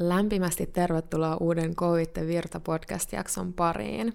[0.00, 4.12] Lämpimästi tervetuloa uuden Koitte Virta podcast-jakson pariin.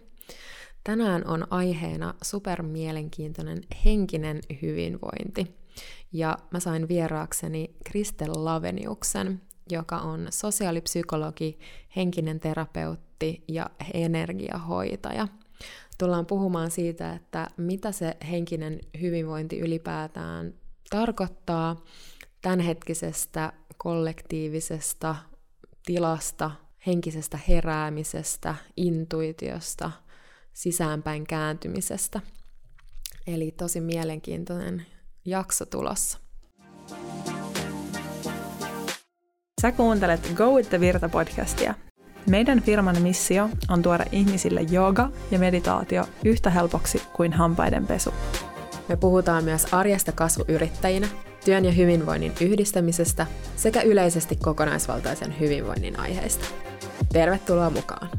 [0.83, 5.55] Tänään on aiheena supermielenkiintoinen henkinen hyvinvointi.
[6.11, 11.59] Ja mä sain vieraakseni Kristel Laveniuksen, joka on sosiaalipsykologi,
[11.95, 15.27] henkinen terapeutti ja energiahoitaja.
[15.97, 20.53] Tullaan puhumaan siitä, että mitä se henkinen hyvinvointi ylipäätään
[20.89, 21.83] tarkoittaa
[22.41, 25.15] tämänhetkisestä kollektiivisesta
[25.85, 26.51] tilasta,
[26.87, 29.91] henkisestä heräämisestä, intuitiosta,
[30.53, 32.21] sisäänpäin kääntymisestä.
[33.27, 34.85] Eli tosi mielenkiintoinen
[35.25, 36.17] jakso tulossa.
[39.61, 41.73] Sä kuuntelet Go with the Virta podcastia.
[42.29, 48.13] Meidän firman missio on tuoda ihmisille jooga ja meditaatio yhtä helpoksi kuin hampaiden pesu.
[48.89, 51.07] Me puhutaan myös arjesta kasvuyrittäjinä,
[51.45, 56.45] työn ja hyvinvoinnin yhdistämisestä sekä yleisesti kokonaisvaltaisen hyvinvoinnin aiheista.
[57.13, 58.09] Tervetuloa mukaan!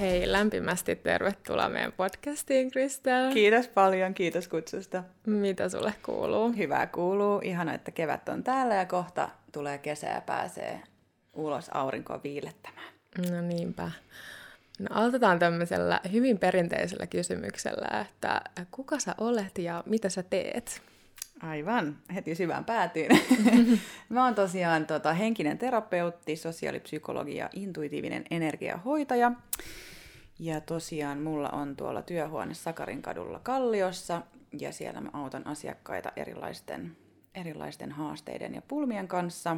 [0.00, 3.32] Hei, lämpimästi tervetuloa meidän podcastiin, Kristel.
[3.32, 5.04] Kiitos paljon, kiitos kutsusta.
[5.26, 6.52] Mitä sulle kuuluu?
[6.56, 7.40] Hyvää kuuluu.
[7.44, 10.80] Ihana, että kevät on täällä ja kohta tulee kesä ja pääsee
[11.32, 12.92] ulos aurinkoa viilettämään.
[13.30, 13.90] No niinpä.
[14.78, 20.82] No, aloitetaan tämmöisellä hyvin perinteisellä kysymyksellä, että kuka sä olet ja mitä sä teet?
[21.42, 23.10] Aivan, heti syvään päätyyn.
[24.08, 29.32] Mä oon tosiaan tota, henkinen terapeutti, sosiaalipsykologi ja intuitiivinen energiahoitaja.
[30.38, 34.22] Ja tosiaan mulla on tuolla työhuone Sakarin kadulla Kalliossa
[34.58, 36.96] ja siellä mä autan asiakkaita erilaisten,
[37.34, 39.56] erilaisten haasteiden ja pulmien kanssa.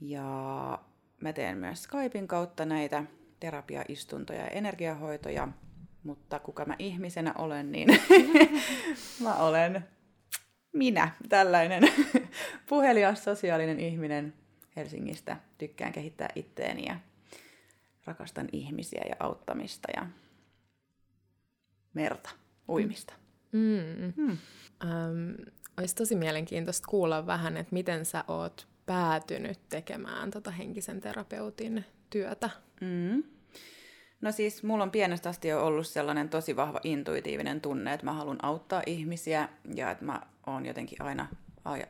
[0.00, 0.78] Ja
[1.20, 3.04] mä teen myös Skypein kautta näitä
[3.40, 5.48] terapiaistuntoja ja energiahoitoja,
[6.02, 7.88] mutta kuka mä ihmisenä olen, niin
[9.24, 9.84] mä olen
[10.72, 11.82] minä, tällainen
[12.68, 14.34] puhelias sosiaalinen ihminen
[14.76, 15.36] Helsingistä.
[15.58, 16.96] Tykkään kehittää itteeni ja
[18.04, 20.06] rakastan ihmisiä ja auttamista ja
[21.94, 22.30] merta,
[22.68, 23.14] uimista.
[23.52, 24.12] Mm.
[24.16, 24.38] Mm.
[24.84, 25.30] Ähm,
[25.78, 32.50] olisi tosi mielenkiintoista kuulla vähän, että miten sä oot päätynyt tekemään tota henkisen terapeutin työtä.
[32.80, 33.22] Mm.
[34.22, 38.12] No siis mulla on pienestä asti jo ollut sellainen tosi vahva intuitiivinen tunne, että mä
[38.12, 41.26] haluan auttaa ihmisiä ja että mä oon jotenkin aina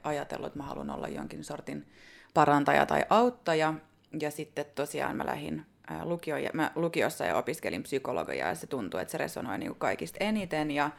[0.05, 1.87] ajatellut, että mä haluan olla jonkin sortin
[2.35, 3.75] parantaja tai auttaja.
[4.21, 5.67] Ja sitten tosiaan mä lähdin
[6.03, 10.71] lukio, mä lukiossa ja opiskelin psykologiaa ja se tuntui, että se resonoi niin kaikista eniten.
[10.71, 10.91] Ja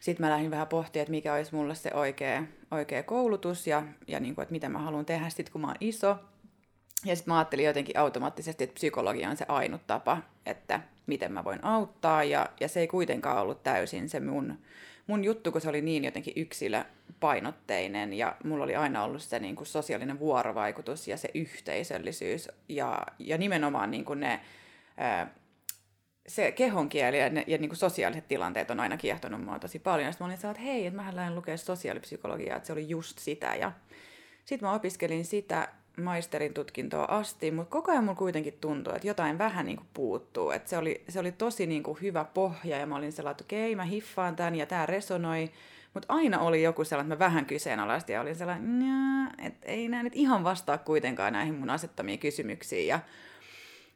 [0.00, 4.20] sitten mä lähdin vähän pohtimaan, että mikä olisi mulle se oikea, oikea koulutus ja, ja
[4.20, 6.16] niin kuin, että mitä mä haluan tehdä sitten, kun mä oon iso.
[7.04, 11.44] Ja sitten mä ajattelin jotenkin automaattisesti, että psykologia on se ainut tapa, että miten mä
[11.44, 12.24] voin auttaa.
[12.24, 14.58] Ja, ja se ei kuitenkaan ollut täysin se mun,
[15.06, 18.12] mun juttu, kun se oli niin jotenkin yksilöpainotteinen.
[18.12, 22.48] Ja mulla oli aina ollut se niin kuin sosiaalinen vuorovaikutus ja se yhteisöllisyys.
[22.68, 24.40] Ja, ja nimenomaan niin kuin ne,
[26.26, 30.06] se kehonkieli ja, ne, ja niin kuin sosiaaliset tilanteet on aina kiehtonut mua tosi paljon.
[30.06, 33.18] Ja sitten mä olin että hei, että mähän lähden lukea sosiaalipsykologiaa, että se oli just
[33.18, 33.54] sitä.
[33.54, 33.72] Ja
[34.44, 39.38] sitten mä opiskelin sitä maisterin tutkintoa asti, mutta koko ajan mulla kuitenkin tuntui, että jotain
[39.38, 40.50] vähän niin kuin puuttuu.
[40.50, 43.44] Että se, oli, se oli tosi niin kuin hyvä pohja ja mä olin sellainen, että
[43.44, 45.50] okei, mä hiffaan tämän ja tämä resonoi.
[45.94, 48.82] Mutta aina oli joku sellainen, että mä vähän kyseenalaistin ja olin sellainen,
[49.38, 52.86] että ei näin nyt ihan vastaa kuitenkaan näihin mun asettamiin kysymyksiin.
[52.86, 53.00] Ja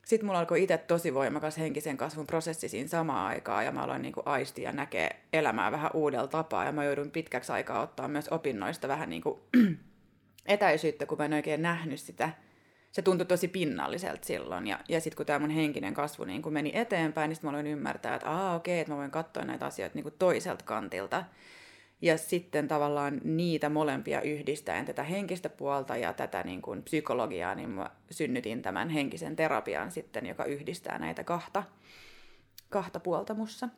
[0.04, 4.02] sitten mulla alkoi itse tosi voimakas henkisen kasvun prosessi siinä samaan aikaan ja mä aloin
[4.02, 8.08] niin kuin aistia ja näkee elämää vähän uudella tapaa ja mä joudun pitkäksi aikaa ottaa
[8.08, 9.40] myös opinnoista vähän niin kuin
[10.48, 12.30] etäisyyttä, kun mä en oikein nähnyt sitä.
[12.92, 14.66] Se tuntui tosi pinnalliselta silloin.
[14.66, 17.50] Ja, ja sitten kun tämä mun henkinen kasvu niin kun meni eteenpäin, niin sitten mä
[17.50, 21.24] aloin ymmärtää, että aa okei, että mä voin katsoa näitä asioita niin kuin toiselta kantilta.
[22.02, 27.70] Ja sitten tavallaan niitä molempia yhdistäen, tätä henkistä puolta ja tätä niin kuin psykologiaa, niin
[27.70, 31.62] mä synnytin tämän henkisen terapian sitten, joka yhdistää näitä kahta,
[32.68, 33.68] kahta puolta mussa.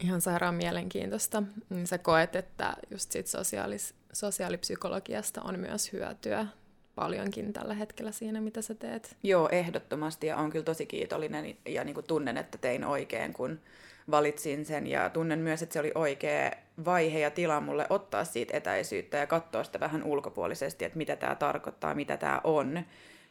[0.00, 1.42] Ihan sairaan mielenkiintoista.
[1.70, 6.46] Niin sä koet, että just sit sosiaalis, sosiaalipsykologiasta on myös hyötyä
[6.94, 9.16] paljonkin tällä hetkellä siinä, mitä sä teet.
[9.22, 13.60] Joo, ehdottomasti ja on kyllä tosi kiitollinen ja niin kuin tunnen, että tein oikein, kun
[14.10, 16.50] valitsin sen ja tunnen myös, että se oli oikea
[16.84, 21.34] vaihe ja tila mulle ottaa siitä etäisyyttä ja katsoa sitä vähän ulkopuolisesti, että mitä tämä
[21.34, 22.84] tarkoittaa, mitä tämä on.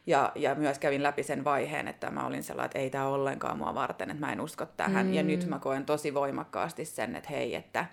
[0.06, 3.58] Ja, ja myös kävin läpi sen vaiheen, että mä olin sellainen, että ei tämä ollenkaan
[3.58, 5.06] mua varten, että mä en usko tähän.
[5.06, 5.14] Mm.
[5.14, 7.86] Ja nyt mä koen tosi voimakkaasti sen, että hei, että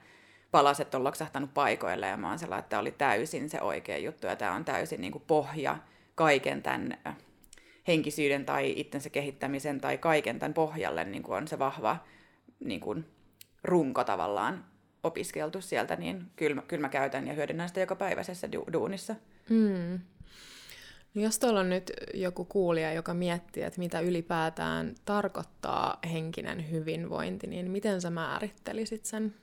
[0.51, 4.27] palaset on loksahtanut paikoille ja mä oon sellainen, että tämä oli täysin se oikea juttu
[4.27, 5.77] ja tämä on täysin niin kuin pohja
[6.15, 7.15] kaiken tämän äh,
[7.88, 11.97] henkisyyden tai itsensä kehittämisen tai kaiken tämän pohjalle niin kuin on se vahva
[12.59, 13.06] niin kuin
[13.63, 14.65] runko tavallaan
[15.03, 19.15] opiskeltu sieltä, niin kyllä, kyllä mä käytän ja hyödynnän sitä joka päiväisessä du- duunissa.
[19.50, 20.00] Mm.
[21.13, 27.47] No jos tuolla on nyt joku kuulija, joka miettii, että mitä ylipäätään tarkoittaa henkinen hyvinvointi,
[27.47, 29.33] niin miten sä määrittelisit sen?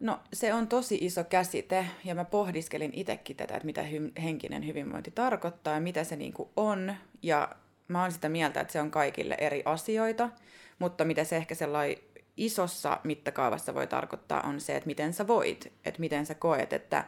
[0.00, 4.66] No se on tosi iso käsite ja mä pohdiskelin itsekin tätä, että mitä hy- henkinen
[4.66, 6.94] hyvinvointi tarkoittaa ja mitä se niinku on.
[7.22, 7.48] Ja
[7.88, 10.30] mä oon sitä mieltä, että se on kaikille eri asioita,
[10.78, 11.98] mutta mitä se ehkä sellainen
[12.36, 17.04] isossa mittakaavassa voi tarkoittaa on se, että miten sä voit, että miten sä koet, että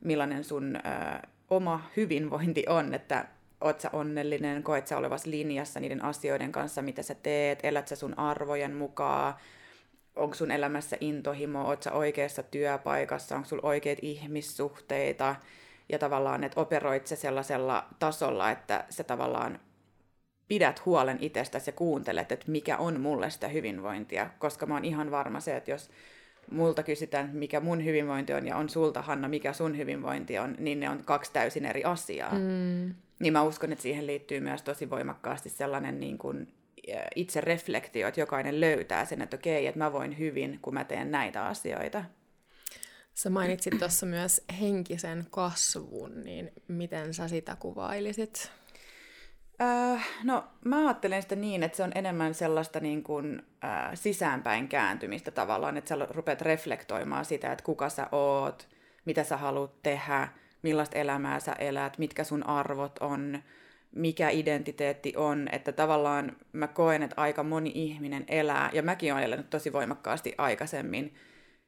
[0.00, 0.80] millainen sun ö,
[1.50, 3.26] oma hyvinvointi on, että
[3.60, 7.96] oot sä onnellinen, koet sä olevas linjassa niiden asioiden kanssa, mitä sä teet, elät sä
[7.96, 9.34] sun arvojen mukaan,
[10.16, 15.36] onko sun elämässä intohimo, oot sä oikeassa työpaikassa, onko sulla oikeat ihmissuhteita,
[15.88, 19.60] ja tavallaan, että operoit se sellaisella tasolla, että sä tavallaan
[20.48, 25.10] pidät huolen itsestäsi ja kuuntelet, että mikä on mulle sitä hyvinvointia, koska mä oon ihan
[25.10, 25.90] varma se, että jos
[26.50, 30.80] multa kysytään, mikä mun hyvinvointi on, ja on sulta, Hanna, mikä sun hyvinvointi on, niin
[30.80, 32.34] ne on kaksi täysin eri asiaa.
[32.34, 32.94] Mm.
[33.18, 36.48] Niin mä uskon, että siihen liittyy myös tosi voimakkaasti sellainen niin kuin
[37.14, 41.10] itse reflektio, että jokainen löytää sen, että okei, että mä voin hyvin, kun mä teen
[41.10, 42.04] näitä asioita.
[43.14, 48.50] Sä mainitsit tuossa myös henkisen kasvun, niin miten sä sitä kuvailisit?
[49.62, 54.68] Äh, no, mä ajattelen sitä niin, että se on enemmän sellaista niin kuin, äh, sisäänpäin
[54.68, 58.68] kääntymistä tavallaan, että sä rupeat reflektoimaan sitä, että kuka sä oot,
[59.04, 60.28] mitä sä haluat tehdä,
[60.62, 63.42] millaista elämää sä elät, mitkä sun arvot on,
[63.94, 69.24] mikä identiteetti on, että tavallaan mä koen, että aika moni ihminen elää, ja mäkin olen
[69.24, 71.14] elänyt tosi voimakkaasti aikaisemmin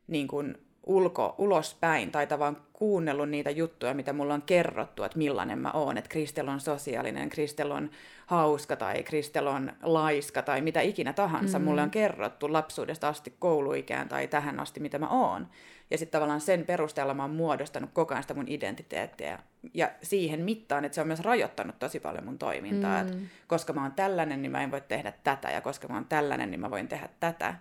[0.06, 5.59] niin kuin ulko, ulospäin tai tavallaan kuunnellut niitä juttuja, mitä mulla on kerrottu, että millainen
[5.59, 7.91] mä oon, että Kristel on sosiaalinen, Kristel on
[8.27, 11.59] hauska tai Kristel on laiska tai mitä ikinä tahansa.
[11.59, 11.71] Mm-hmm.
[11.71, 15.49] Mulle on kerrottu lapsuudesta asti kouluikään tai tähän asti, mitä mä oon.
[15.91, 19.39] Ja sitten tavallaan sen perusteella mä oon muodostanut koko ajan sitä mun identiteettiä.
[19.75, 23.05] Ja siihen mittaan, että se on myös rajoittanut tosi paljon mun toimintaa.
[23.05, 23.11] Mm.
[23.11, 25.50] hmm Et koska mä oon tällainen, niin mä en voi tehdä tätä.
[25.50, 27.55] Ja koska mä oon tällainen, niin mä voin tehdä tätä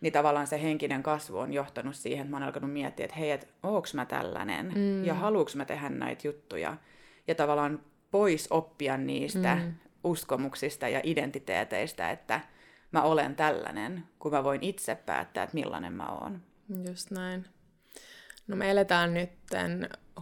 [0.00, 3.30] niin tavallaan se henkinen kasvu on johtanut siihen, että mä oon alkanut miettiä, että hei,
[3.30, 5.04] että onks mä tällainen mm.
[5.04, 6.76] ja haluuks mä tehdä näitä juttuja.
[7.28, 7.80] Ja tavallaan
[8.10, 9.74] pois oppia niistä mm.
[10.04, 12.40] uskomuksista ja identiteeteistä, että
[12.92, 16.42] mä olen tällainen, kun mä voin itse päättää, että millainen mä oon.
[16.88, 17.44] Just näin.
[18.48, 19.30] No me eletään nyt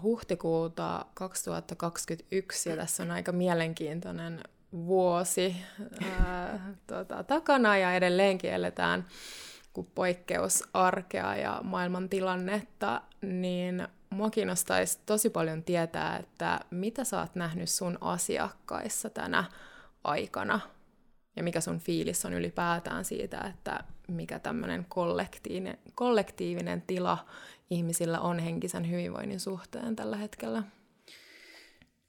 [0.03, 4.41] huhtikuuta 2021 ja tässä on aika mielenkiintoinen
[4.73, 5.57] vuosi
[6.21, 9.05] ää, tota, takana ja edelleenkin eletään
[9.79, 17.35] kuin poikkeusarkea ja maailman tilannetta, niin mua kiinnostaisi tosi paljon tietää, että mitä sä oot
[17.35, 19.45] nähnyt sun asiakkaissa tänä
[20.05, 20.61] aikana
[21.37, 27.27] ja mikä sun fiilis on ylipäätään siitä, että mikä tämmöinen kollektiivinen, kollektiivinen tila
[27.71, 30.63] ihmisillä on henkisen hyvinvoinnin suhteen tällä hetkellä?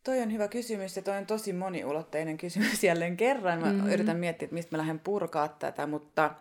[0.03, 3.59] Toi on hyvä kysymys ja toi on tosi moniulotteinen kysymys jälleen kerran.
[3.59, 3.89] Mä mm-hmm.
[3.89, 6.31] yritän miettiä, että mistä mä lähden purkaa tätä, mutta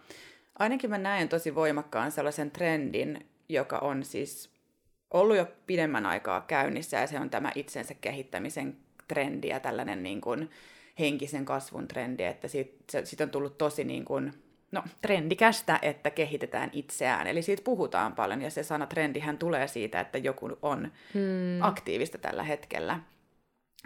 [0.59, 4.51] ainakin mä näen tosi voimakkaan sellaisen trendin, joka on siis
[5.11, 8.77] ollut jo pidemmän aikaa käynnissä ja se on tämä itsensä kehittämisen
[9.09, 10.51] trendi ja tällainen niin kuin
[10.99, 14.33] henkisen kasvun trendi, että siitä, siitä on tullut tosi niin kuin,
[14.73, 17.27] no, trendikästä, että kehitetään itseään.
[17.27, 21.63] Eli siitä puhutaan paljon ja se sana trendihän tulee siitä, että joku on hmm.
[21.63, 23.01] aktiivista tällä hetkellä.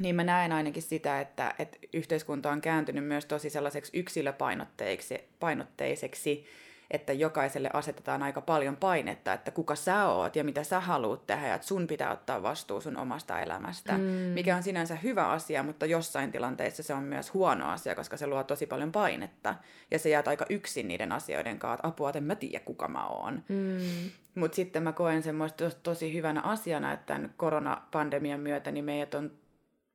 [0.01, 6.47] Niin mä näen ainakin sitä, että, että yhteiskunta on kääntynyt myös tosi sellaiseksi yksilöpainotteiseksi,
[6.93, 11.47] että jokaiselle asetetaan aika paljon painetta, että kuka sä oot ja mitä sä haluat tehdä
[11.47, 14.05] ja että sun pitää ottaa vastuu sun omasta elämästä, mm.
[14.05, 18.27] mikä on sinänsä hyvä asia, mutta jossain tilanteissa se on myös huono asia, koska se
[18.27, 19.55] luo tosi paljon painetta
[19.91, 22.89] ja se jäät aika yksin niiden asioiden kanssa, että apua, että en mä tiedä kuka
[22.89, 23.43] mä oon.
[23.49, 24.11] Mm.
[24.35, 29.31] Mutta sitten mä koen semmoista tosi hyvänä asiana, että tämän koronapandemian myötä niin meidät on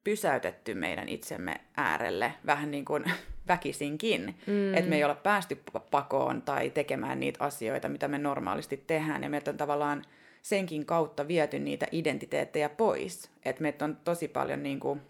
[0.07, 3.03] pysäytetty meidän itsemme äärelle vähän niin kuin
[3.47, 4.35] väkisinkin.
[4.47, 4.73] Mm.
[4.73, 9.23] Että me ei olla päästy pakoon tai tekemään niitä asioita, mitä me normaalisti tehdään.
[9.23, 10.05] Ja meitä on tavallaan
[10.41, 13.31] senkin kautta viety niitä identiteettejä pois.
[13.45, 15.01] Että meitä on tosi paljon niin kuin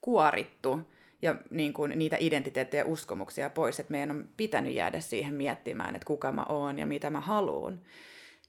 [0.00, 0.80] kuorittu
[1.22, 3.80] ja niin kuin niitä identiteettejä ja uskomuksia pois.
[3.80, 7.80] Että meidän on pitänyt jäädä siihen miettimään, että kuka mä oon ja mitä mä haluan.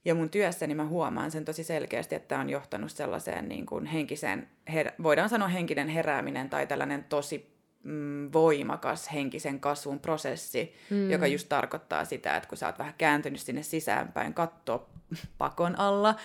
[0.05, 3.85] Ja mun työssäni mä huomaan sen tosi selkeästi, että tämä on johtanut sellaiseen niin kuin
[3.85, 11.11] henkiseen, her- voidaan sanoa henkinen herääminen tai tällainen tosi mm, voimakas henkisen kasvun prosessi, mm.
[11.11, 14.89] joka just tarkoittaa sitä, että kun sä oot vähän kääntynyt sinne sisäänpäin katsoa
[15.37, 16.15] pakon alla,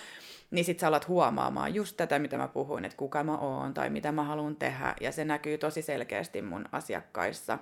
[0.51, 3.89] niin sit sä alat huomaamaan just tätä, mitä mä puhuin, että kuka mä oon tai
[3.89, 7.59] mitä mä haluan tehdä, ja se näkyy tosi selkeästi mun asiakkaissa,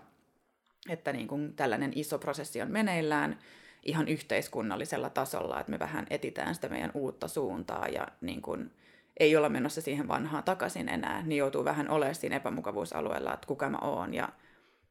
[0.90, 3.40] että niin kun tällainen iso prosessi on meneillään,
[3.88, 8.72] ihan yhteiskunnallisella tasolla, että me vähän etitään sitä meidän uutta suuntaa ja niin kun
[9.20, 13.70] ei olla menossa siihen vanhaan takaisin enää, niin joutuu vähän olemaan siinä epämukavuusalueella, että kuka
[13.70, 14.29] mä oon ja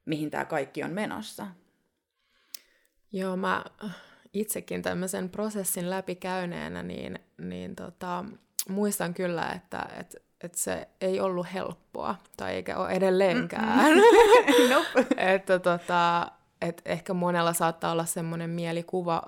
[0.04, 1.46] mihin tämä kaikki on menossa.
[3.12, 3.64] Joo, mä
[4.32, 8.24] itsekin tämmöisen prosessin läpikäyneenä, niin, niin tota,
[8.68, 13.96] muistan kyllä, että, että että se ei ollut helppoa, tai eikä ole edelleenkään.
[14.70, 15.06] nope.
[15.34, 16.32] että tota,
[16.62, 19.22] et ehkä monella saattaa olla semmoinen mielikuva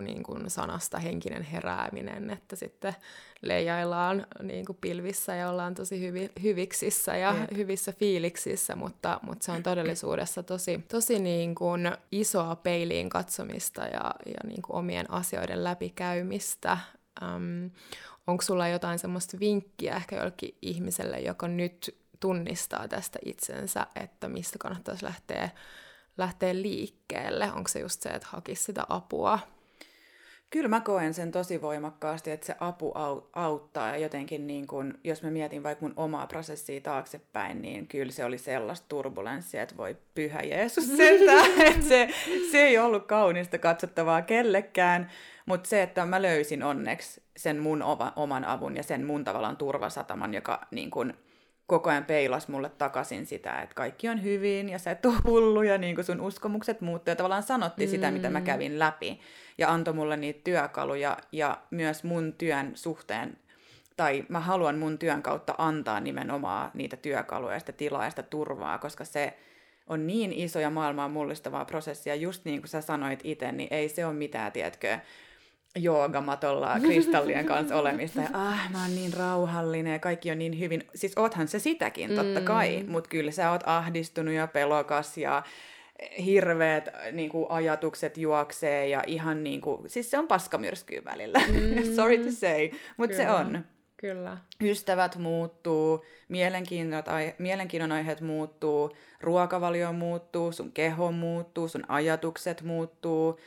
[0.00, 2.94] niin kuin sanasta henkinen herääminen, että sitten
[3.42, 7.56] leijaillaan niin kuin pilvissä ja ollaan tosi hyvi, hyviksissä ja Jep.
[7.56, 14.14] hyvissä fiiliksissä, mutta, mutta se on todellisuudessa tosi, tosi niin kuin isoa peiliin katsomista ja,
[14.26, 16.78] ja niin kuin omien asioiden läpikäymistä.
[17.22, 17.70] Um,
[18.26, 24.58] onko sulla jotain semmoista vinkkiä ehkä jollekin ihmiselle, joka nyt tunnistaa tästä itsensä, että mistä
[24.58, 25.50] kannattaisi lähteä,
[26.18, 27.52] lähteä liikkeelle?
[27.52, 29.38] Onko se just se, että hakisi sitä apua?
[30.54, 32.92] Kyllä mä koen sen tosi voimakkaasti, että se apu
[33.32, 38.12] auttaa ja jotenkin niin kun, jos mä mietin vaikka mun omaa prosessia taaksepäin, niin kyllä
[38.12, 42.08] se oli sellaista turbulenssia, että voi pyhä Jeesus sentään, että se,
[42.50, 45.10] se ei ollut kaunista katsottavaa kellekään,
[45.46, 47.82] mutta se, että mä löysin onneksi sen mun
[48.16, 51.14] oman avun ja sen mun tavallaan turvasataman, joka niin kun,
[51.66, 55.62] koko ajan peilas mulle takaisin sitä, että kaikki on hyvin ja sä et ole hullu
[55.62, 57.90] ja niin sun uskomukset muuttuu ja tavallaan sanotti mm.
[57.90, 58.44] sitä, mitä mä mm.
[58.44, 59.20] kävin läpi
[59.58, 63.36] ja antoi mulle niitä työkaluja ja myös mun työn suhteen
[63.96, 68.78] tai mä haluan mun työn kautta antaa nimenomaan niitä työkaluja, sitä tilaa ja sitä turvaa,
[68.78, 69.36] koska se
[69.86, 73.88] on niin iso ja maailmaa mullistavaa prosessia, just niin kuin sä sanoit itse, niin ei
[73.88, 74.98] se ole mitään, tiedätkö,
[75.76, 78.20] joogamatolla kristallien kanssa olemista.
[78.20, 80.84] Ja ah, mä oon niin rauhallinen ja kaikki on niin hyvin.
[80.94, 82.46] Siis oothan se sitäkin, totta mm.
[82.46, 82.84] kai.
[82.88, 85.42] Mutta kyllä sä oot ahdistunut ja pelokas ja
[86.24, 91.40] hirveät niin kuin, ajatukset juoksee ja ihan niin kuin, siis se on paskamyrskyä välillä.
[91.54, 91.94] Mm.
[91.94, 93.64] Sorry to say, mutta se on.
[93.96, 94.38] Kyllä.
[94.62, 96.04] Ystävät muuttuu,
[97.38, 103.40] mielenkiinnon aiheet muuttuu, ruokavalio muuttuu, sun keho muuttuu, sun ajatukset muuttuu,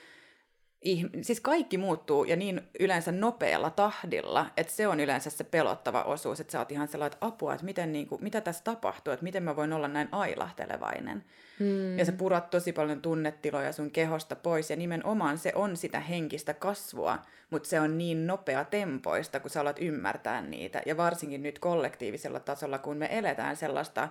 [1.22, 6.39] siis kaikki muuttuu ja niin yleensä nopealla tahdilla, että se on yleensä se pelottava osuus,
[6.39, 9.24] että sä oot ihan sellainen, että apua, että miten, niin kuin, mitä tässä tapahtuu, että
[9.24, 11.24] miten mä voin olla näin ailahtelevainen.
[11.60, 11.98] Hmm.
[11.98, 16.53] Ja sä purat tosi paljon tunnetiloja sun kehosta pois ja nimenomaan se on sitä henkistä
[16.53, 17.19] kasvua,
[17.50, 20.81] mutta se on niin nopea tempoista, kun sä alat ymmärtää niitä.
[20.86, 24.10] Ja varsinkin nyt kollektiivisella tasolla, kun me eletään sellaista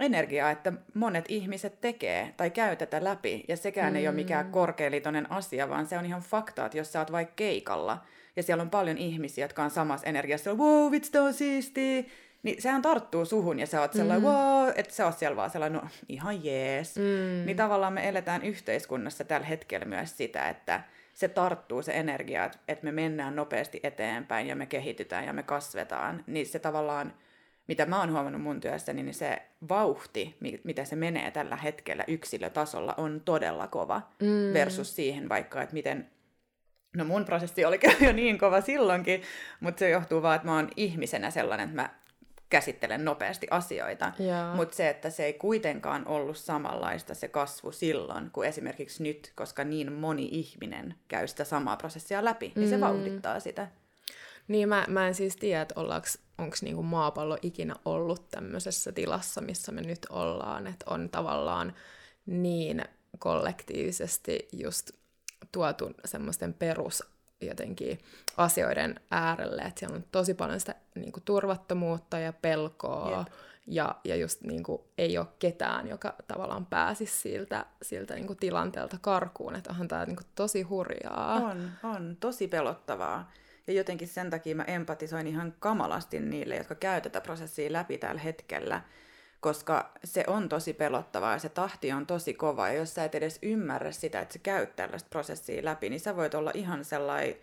[0.00, 3.96] energiaa, että monet ihmiset tekee tai käy tätä läpi, ja sekään mm.
[3.96, 4.52] ei ole mikään mm.
[4.52, 8.02] korkealiitoinen asia, vaan se on ihan fakta, että jos sä oot vaikka keikalla,
[8.36, 12.02] ja siellä on paljon ihmisiä, jotka on samassa energiassa, wow, vitsi, on siistiä,
[12.42, 14.28] niin sehän tarttuu suhun, ja sä oot sellainen, mm.
[14.28, 16.96] wow, että sä oot siellä vaan sellainen, no ihan jees.
[16.96, 17.46] Mm.
[17.46, 20.80] Niin tavallaan me eletään yhteiskunnassa tällä hetkellä myös sitä, että
[21.14, 26.24] se tarttuu se energia, että me mennään nopeasti eteenpäin, ja me kehitytään, ja me kasvetaan,
[26.26, 27.14] niin se tavallaan
[27.68, 32.94] mitä mä oon huomannut mun työssäni, niin se vauhti, mitä se menee tällä hetkellä yksilötasolla,
[32.96, 34.54] on todella kova mm.
[34.54, 36.10] versus siihen vaikka, että miten
[36.96, 39.22] No mun prosessi oli jo niin kova silloinkin,
[39.60, 41.90] mutta se johtuu vaan, että mä oon ihmisenä sellainen, että mä
[42.48, 44.12] käsittelen nopeasti asioita.
[44.56, 49.64] Mutta se, että se ei kuitenkaan ollut samanlaista se kasvu silloin kuin esimerkiksi nyt, koska
[49.64, 52.80] niin moni ihminen käy sitä samaa prosessia läpi, niin se mm.
[52.80, 53.68] vauhdittaa sitä.
[54.48, 55.74] Niin mä, mä en siis tiedä, että
[56.38, 61.74] onko niinku maapallo ikinä ollut tämmöisessä tilassa, missä me nyt ollaan, että on tavallaan
[62.26, 62.84] niin
[63.18, 64.90] kollektiivisesti just
[65.52, 67.02] tuotu semmoisten perus
[67.40, 67.98] jotenkin
[68.36, 73.28] asioiden äärelle, että siellä on tosi paljon sitä niin kuin, turvattomuutta ja pelkoa, Jep.
[73.66, 78.36] ja, ja just niin kuin, ei ole ketään, joka tavallaan pääsisi siltä, siltä niin kuin,
[78.36, 81.34] tilanteelta karkuun, että onhan tämä niin kuin, tosi hurjaa.
[81.34, 83.32] On, on, tosi pelottavaa.
[83.66, 88.20] Ja jotenkin sen takia mä empatisoin ihan kamalasti niille, jotka käy tätä prosessia läpi tällä
[88.20, 88.80] hetkellä,
[89.40, 92.68] koska se on tosi pelottavaa ja se tahti on tosi kova.
[92.68, 96.16] Ja jos sä et edes ymmärrä sitä, että sä käyt tällaista prosessia läpi, niin sä
[96.16, 97.36] voit olla ihan sellainen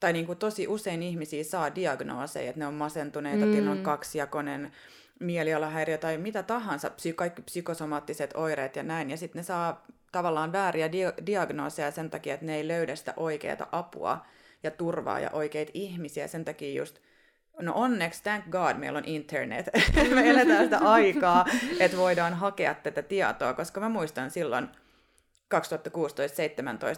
[0.00, 3.68] tai niin kuin tosi usein ihmisiä saa diagnooseja, että ne on masentuneita, mm.
[3.70, 4.72] on kaksijakoinen
[5.20, 10.52] mielialahäiriö tai mitä tahansa, psy- kaikki psykosomaattiset oireet ja näin, ja sitten ne saa tavallaan
[10.52, 14.26] vääriä dia- diagnooseja sen takia, että ne ei löydä sitä oikeaa apua
[14.62, 16.26] ja turvaa ja oikeita ihmisiä.
[16.26, 16.98] Sen takia just,
[17.60, 19.66] no onneksi, thank God, meillä on internet.
[20.14, 21.44] Me eletään sitä aikaa,
[21.80, 24.68] että voidaan hakea tätä tietoa, koska mä muistan silloin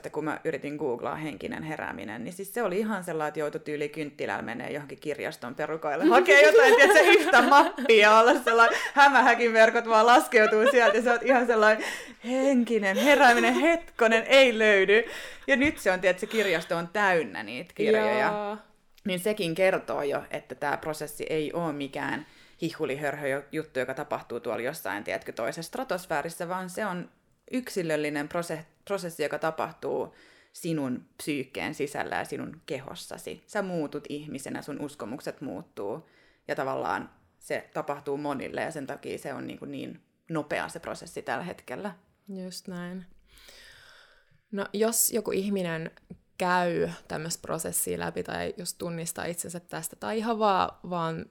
[0.06, 3.60] 2016-2017, kun mä yritin googlaa henkinen herääminen, niin siis se oli ihan sellainen, että joutui
[3.60, 9.52] tyyli kynttilällä menee johonkin kirjaston perukoille, hakee jotain, tiedätkö, yhtä mappia ja olla sellainen hämähäkin
[9.52, 11.84] verkot vaan laskeutuu sieltä ja sä oot ihan sellainen
[12.24, 15.04] henkinen herääminen, hetkonen, ei löydy.
[15.46, 18.26] Ja nyt se on, tiedätkö, se kirjasto on täynnä niitä kirjoja.
[18.26, 18.56] Joo.
[19.04, 22.26] niin sekin kertoo jo, että tämä prosessi ei ole mikään
[22.62, 27.08] hihulihörhö juttu, joka tapahtuu tuolla jossain, tiedätkö, toisessa stratosfäärissä, vaan se on
[27.50, 28.28] yksilöllinen
[28.84, 30.14] prosessi, joka tapahtuu
[30.52, 33.44] sinun psyykkeen sisällä ja sinun kehossasi.
[33.46, 36.08] Sä muutut ihmisenä, sun uskomukset muuttuu
[36.48, 40.80] ja tavallaan se tapahtuu monille ja sen takia se on niin, kuin niin nopea se
[40.80, 41.94] prosessi tällä hetkellä.
[42.44, 43.06] Just näin.
[44.52, 45.90] No jos joku ihminen
[46.38, 51.26] käy tämmöistä prosessia läpi tai jos tunnistaa itsensä tästä tai ihan vaan, vaan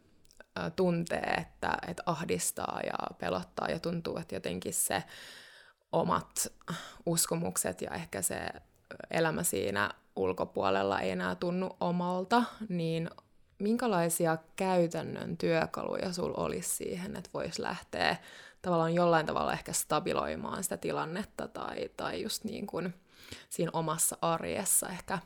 [0.76, 5.04] tuntee, että, että ahdistaa ja pelottaa ja tuntuu, että jotenkin se
[5.94, 6.48] omat
[7.06, 8.48] uskomukset ja ehkä se
[9.12, 13.10] elämä siinä ulkopuolella ei enää tunnu omalta, niin
[13.60, 18.18] minkälaisia käytännön työkaluja sul olisi siihen, että voisi lähteä
[18.62, 22.94] tavallaan jollain tavalla ehkä stabiloimaan sitä tilannetta tai, tai just niin kuin
[23.50, 25.20] siinä omassa arjessa ehkä,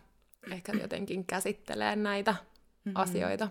[0.52, 2.92] ehkä jotenkin käsittelee näitä mm-hmm.
[2.96, 3.50] asioita.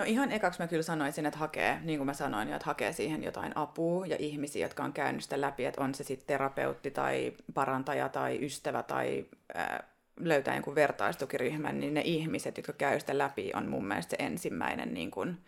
[0.00, 3.22] No ihan ekaksi mä kyllä sanoisin, että hakee, niin kuin mä sanoin että hakee siihen
[3.22, 7.32] jotain apua ja ihmisiä, jotka on käynyt sitä läpi, että on se sitten terapeutti tai
[7.54, 9.84] parantaja tai ystävä tai ää,
[10.20, 14.94] löytää jonkun vertaistukiryhmän, niin ne ihmiset, jotka käy sitä läpi, on mun mielestä se ensimmäinen
[14.94, 15.38] niin kuin,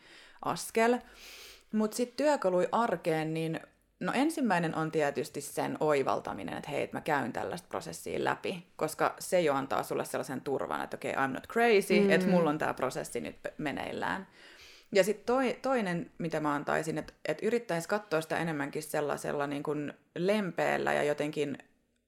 [0.45, 0.99] askel.
[1.73, 3.61] Mutta sitten työkalui arkeen, niin
[4.03, 9.15] no ensimmäinen on tietysti sen oivaltaminen, että hei, että mä käyn tällaista prosessia läpi, koska
[9.19, 12.11] se jo antaa sulle sellaisen turvan, että okei, okay, I'm not crazy, mm.
[12.11, 14.27] että mulla on tämä prosessi nyt meneillään.
[14.95, 19.63] Ja sitten toi, toinen, mitä mä antaisin, että et yrittäisi katsoa sitä enemmänkin sellaisella niin
[19.63, 21.59] kuin lempeällä ja jotenkin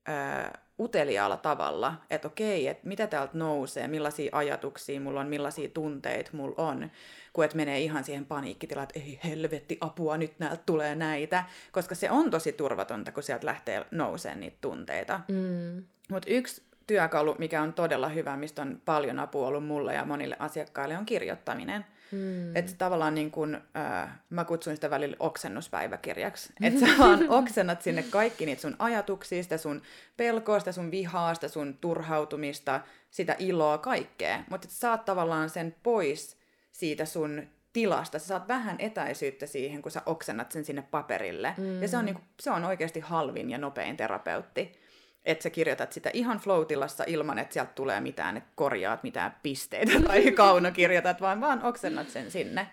[0.06, 6.30] ää, uteliaalla tavalla, että okei, että mitä täältä nousee, millaisia ajatuksia mulla on, millaisia tunteita
[6.32, 6.90] mulla on,
[7.32, 11.94] kun et menee ihan siihen paniikkitilaan, että ei helvetti, apua, nyt näältä tulee näitä, koska
[11.94, 15.20] se on tosi turvatonta, kun sieltä lähtee nouseen niitä tunteita.
[15.28, 15.84] Mm.
[16.10, 20.36] Mutta yksi työkalu, mikä on todella hyvä, mistä on paljon apua ollut mulle ja monille
[20.38, 21.84] asiakkaille, on kirjoittaminen.
[22.12, 22.56] Mm.
[22.56, 26.52] Että tavallaan niin kun, äh, mä kutsun sitä välillä oksennuspäiväkirjaksi.
[26.62, 29.82] Että sä vaan oksennat sinne kaikki niitä sun ajatuksia, sitä sun
[30.16, 34.44] pelkoa, sitä sun vihaa, sitä sun turhautumista, sitä iloa, kaikkea.
[34.50, 36.36] Mutta sä saat tavallaan sen pois
[36.72, 38.18] siitä sun tilasta.
[38.18, 41.54] Sä saat vähän etäisyyttä siihen, kun sä oksennat sen sinne paperille.
[41.58, 41.82] Mm.
[41.82, 44.83] Ja se on, niin se on oikeasti halvin ja nopein terapeutti
[45.24, 46.66] että sä kirjoitat sitä ihan flow
[47.06, 52.30] ilman, että sieltä tulee mitään, että korjaat mitään pisteitä tai kaunokirjoitat, vaan vaan oksennat sen
[52.30, 52.70] sinne.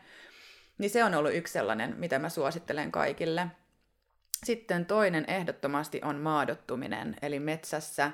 [0.78, 3.48] Niin se on ollut yksi sellainen, mitä mä suosittelen kaikille.
[4.44, 8.12] Sitten toinen ehdottomasti on maadottuminen, eli metsässä,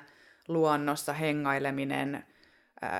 [0.47, 2.25] luonnossa hengaileminen.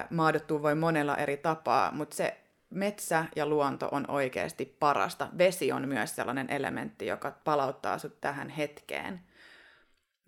[0.10, 2.38] Maadottuu voi monella eri tapaa, mutta se
[2.70, 5.28] metsä ja luonto on oikeasti parasta.
[5.38, 9.27] Vesi on myös sellainen elementti, joka palauttaa sut tähän hetkeen.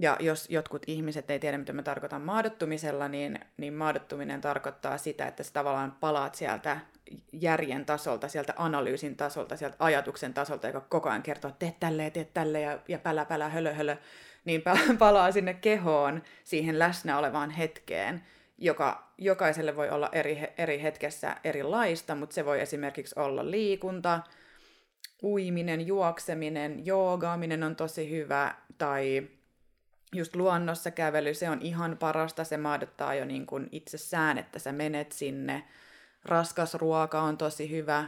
[0.01, 5.27] Ja jos jotkut ihmiset ei tiedä, mitä mä tarkoitan maadottumisella, niin, niin maadottuminen tarkoittaa sitä,
[5.27, 6.79] että sä tavallaan palaat sieltä
[7.31, 12.11] järjen tasolta, sieltä analyysin tasolta, sieltä ajatuksen tasolta, joka koko ajan kertoo, että tee tälleen,
[12.11, 13.97] tee tälleen ja, ja pälä, pälä, hölö, hölö,
[14.45, 14.63] niin
[14.99, 18.23] palaa sinne kehoon, siihen läsnä olevaan hetkeen,
[18.57, 24.19] joka jokaiselle voi olla eri, eri hetkessä erilaista, mutta se voi esimerkiksi olla liikunta,
[25.23, 29.27] uiminen, juokseminen, joogaaminen on tosi hyvä, tai
[30.15, 34.71] just luonnossa kävely, se on ihan parasta, se maadottaa jo niin kuin itsessään, että sä
[34.71, 35.63] menet sinne.
[36.25, 38.05] Raskas ruoka on tosi hyvä,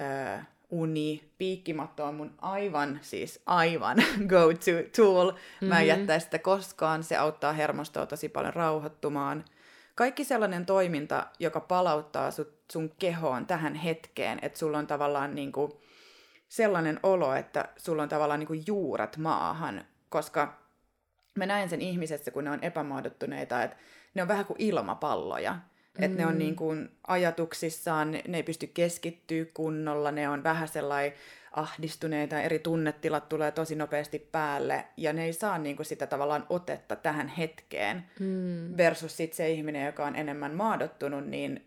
[0.00, 0.38] öö,
[0.70, 3.96] uni, piikkimatto on mun aivan, siis aivan
[4.30, 5.32] go-to tool.
[5.32, 5.86] Mä en mm-hmm.
[5.86, 9.44] jättäisi sitä koskaan, se auttaa hermostoa tosi paljon rauhoittumaan.
[9.94, 15.52] Kaikki sellainen toiminta, joka palauttaa sut, sun kehoon tähän hetkeen, että sulla on tavallaan niin
[15.52, 15.72] kuin
[16.48, 20.67] sellainen olo, että sulla on tavallaan niin kuin juuret maahan, koska
[21.38, 23.76] mä näen sen ihmisessä, kun ne on epämaadottuneita, että
[24.14, 25.52] ne on vähän kuin ilmapalloja.
[25.52, 26.04] Mm.
[26.04, 31.12] Että ne on niin kuin ajatuksissaan, ne ei pysty keskittyä kunnolla, ne on vähän sellainen
[31.52, 36.46] ahdistuneita, eri tunnetilat tulee tosi nopeasti päälle, ja ne ei saa niin kuin sitä tavallaan
[36.48, 38.04] otetta tähän hetkeen.
[38.20, 38.76] Mm.
[38.76, 41.66] Versus sit se ihminen, joka on enemmän maadottunut, niin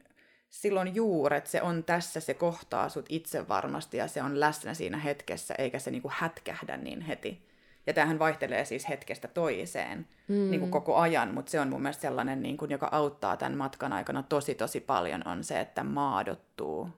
[0.49, 4.97] silloin juuret, se on tässä, se kohtaa sut itse varmasti, ja se on läsnä siinä
[4.97, 7.50] hetkessä, eikä se niin kuin hätkähdä niin heti.
[7.87, 10.35] Ja tämähän vaihtelee siis hetkestä toiseen mm.
[10.51, 13.57] niin kuin koko ajan, mutta se on mun mielestä sellainen, niin kuin, joka auttaa tämän
[13.57, 16.89] matkan aikana tosi tosi paljon, on se, että maadottuu.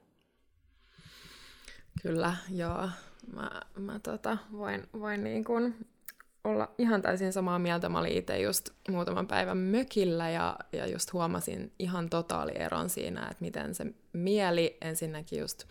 [2.02, 2.89] Kyllä, joo.
[3.34, 5.76] Mä, mä tota, voin, voin niin kuin
[6.43, 7.89] olla ihan täysin samaa mieltä.
[7.89, 13.38] Mä olin itse just muutaman päivän mökillä ja, ja just huomasin ihan totaalieron siinä, että
[13.39, 15.63] miten se mieli ensinnäkin just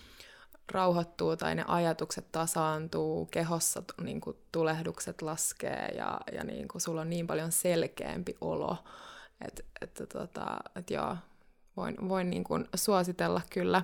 [0.71, 7.01] rauhoittuu tai ne ajatukset tasaantuu, kehossa niin kuin tulehdukset laskee ja, ja niin kuin sulla
[7.01, 8.77] on niin paljon selkeämpi olo,
[9.47, 11.17] että, että, tota, että joo,
[11.77, 13.83] voin, voin niin kuin suositella kyllä.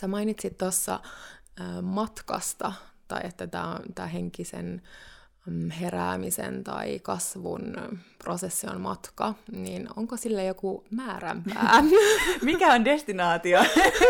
[0.00, 1.00] Sä mainitsit tuossa
[1.82, 2.72] matkasta,
[3.08, 3.46] tai että
[3.94, 4.82] tämä henkisen
[5.80, 7.76] heräämisen tai kasvun
[8.24, 11.84] prosessi on matka, niin onko sille joku määränpää?
[12.42, 13.60] Mikä on destinaatio?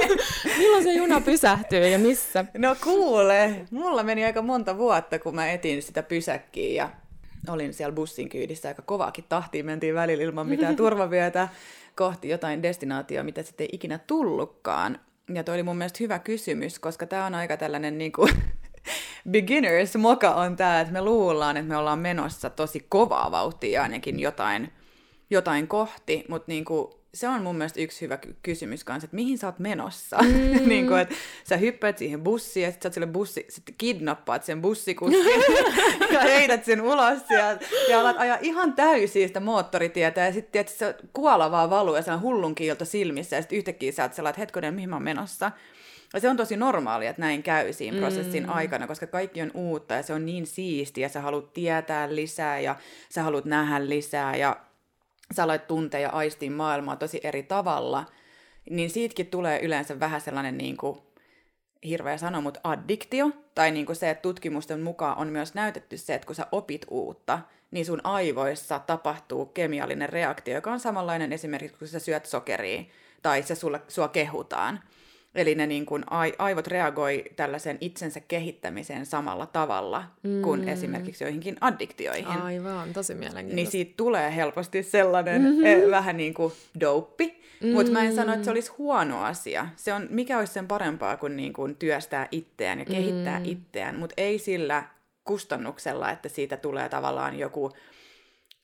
[0.59, 2.45] Milloin se juna pysähtyy ja missä?
[2.59, 6.90] No kuule, mulla meni aika monta vuotta, kun mä etin sitä pysäkkiä ja
[7.49, 11.49] olin siellä bussin kyydissä aika kovaakin tahtiin, mentiin välillä ilman mitään turvavyötä
[11.97, 15.01] kohti jotain destinaatioa, mitä sitten ei ikinä tullutkaan.
[15.35, 18.33] Ja toi oli mun mielestä hyvä kysymys, koska tämä on aika tällainen niin kuin,
[19.31, 24.21] beginners moka on tämä, että me luullaan, että me ollaan menossa tosi kovaa vauhtia ainakin
[24.21, 24.73] jotain,
[25.31, 29.39] jotain kohti, mutta niin kuin se on mun mielestä yksi hyvä kysymys kanssa, että mihin
[29.39, 30.19] sä oot menossa.
[30.23, 30.69] Mm.
[30.69, 34.45] niin kuin, että sä hyppäät siihen bussiin ja sit sä oot sille bussi, sit kidnappaat
[34.45, 35.23] sen bussikuskin
[36.13, 40.73] ja heität sen ulos sieltä ja alat ajaa ihan täysin sitä moottoritietä ja sitten että
[40.73, 44.15] se kuola vaan valuu ja se on hullun kiilto silmissä ja sitten yhtäkkiä sä oot
[44.15, 45.51] sellainen, että hetkonen, mihin mä oon menossa.
[46.14, 48.53] Ja se on tosi normaalia, että näin käy siinä prosessin mm.
[48.53, 52.61] aikana, koska kaikki on uutta ja se on niin siistiä ja sä haluat tietää lisää
[52.61, 52.77] ja
[53.09, 54.57] sä haluat nähdä lisää ja
[55.33, 58.05] sä aloit tuntea ja aistia maailmaa tosi eri tavalla,
[58.70, 60.98] niin siitäkin tulee yleensä vähän sellainen niin kuin,
[61.85, 66.14] hirveä sano, mutta addiktio, tai niin kuin se, että tutkimusten mukaan on myös näytetty se,
[66.14, 71.79] että kun sä opit uutta, niin sun aivoissa tapahtuu kemiallinen reaktio, joka on samanlainen esimerkiksi,
[71.79, 72.83] kun sä syöt sokeria,
[73.22, 74.81] tai se sulla, sua kehutaan.
[75.35, 76.05] Eli ne niin kuin
[76.38, 80.42] aivot reagoi tällaisen itsensä kehittämiseen samalla tavalla mm.
[80.42, 82.27] kuin esimerkiksi joihinkin addiktioihin.
[82.27, 83.57] Aivan, tosi mielenkiintoista.
[83.57, 85.64] Niin siitä tulee helposti sellainen mm-hmm.
[85.64, 87.71] eh, vähän niin kuin douppi, mm-hmm.
[87.71, 89.66] mutta mä en sano, että se olisi huono asia.
[89.77, 93.45] Se on, mikä olisi sen parempaa kuin, niin kuin työstää itseään ja kehittää mm.
[93.45, 94.85] itseään, mutta ei sillä
[95.25, 97.73] kustannuksella, että siitä tulee tavallaan joku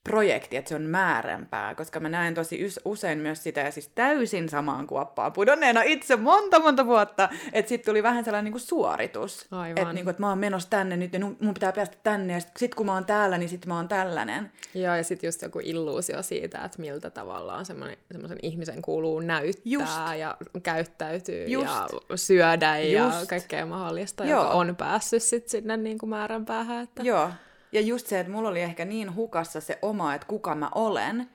[0.08, 4.48] projekti, että se on määränpää, koska mä näen tosi usein myös sitä, ja siis täysin
[4.48, 9.92] samaan kuoppaan pudonneena itse monta monta vuotta, että sitten tuli vähän sellainen niin suoritus, että
[9.92, 12.74] niin että mä oon menossa tänne nyt, ja mun pitää päästä tänne, ja sitten sit
[12.74, 14.52] kun mä oon täällä, niin sitten mä oon tällainen.
[14.74, 19.92] Joo, ja sitten just joku illuusio siitä, että miltä tavallaan semmoisen ihmisen kuuluu näyttää, just.
[20.18, 21.66] ja käyttäytyy, just.
[21.66, 23.20] ja syödä, just.
[23.20, 24.42] ja kaikkea mahdollista, Joo.
[24.42, 26.82] joka on päässyt sitten sinne niin kuin määränpäähän.
[26.82, 27.02] Että...
[27.02, 27.30] Joo,
[27.72, 31.28] ja just se, että mulla oli ehkä niin hukassa se oma, että kuka mä olen,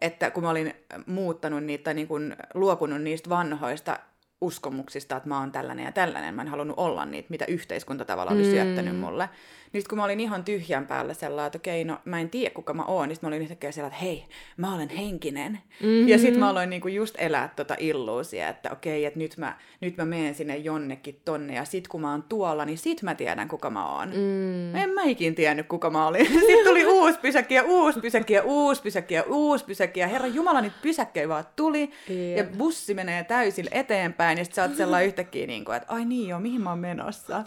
[0.00, 0.74] että kun mä olin
[1.06, 3.98] muuttanut niitä tai niin luopunut niistä vanhoista
[4.40, 8.36] uskomuksista, että mä oon tällainen ja tällainen, mä en halunnut olla niitä, mitä yhteiskunta tavallaan
[8.36, 8.50] oli mm.
[8.50, 9.28] syöttänyt mulle,
[9.72, 12.74] niin kun mä olin ihan tyhjän päällä sellainen, että okei, no mä en tiedä kuka
[12.74, 14.24] mä oon, niin mä olin yhtäkkiä sellainen, että hei,
[14.56, 15.52] mä olen henkinen.
[15.52, 16.08] Mm-hmm.
[16.08, 19.96] Ja sitten mä aloin niinku just elää tota illuusia, että okei, että nyt mä, nyt
[19.96, 23.48] mä menen sinne jonnekin tonne, ja sit kun mä oon tuolla, niin sit mä tiedän
[23.48, 24.08] kuka mä oon.
[24.08, 24.74] Mm.
[24.76, 26.26] En mä ikin tiennyt kuka mä olin.
[26.46, 30.26] sitten tuli uusi pysäkki ja uusi pysäkki ja uusi pysäkki ja uusi pysäkki, ja herra
[30.26, 32.36] Jumala, niitä pysäkkejä vaan tuli, yep.
[32.36, 36.04] ja bussi menee täysin eteenpäin, ja sit sä oot sellainen yhtäkkiä, niin kuin, että ai
[36.04, 37.44] niin joo, mihin mä oon menossa.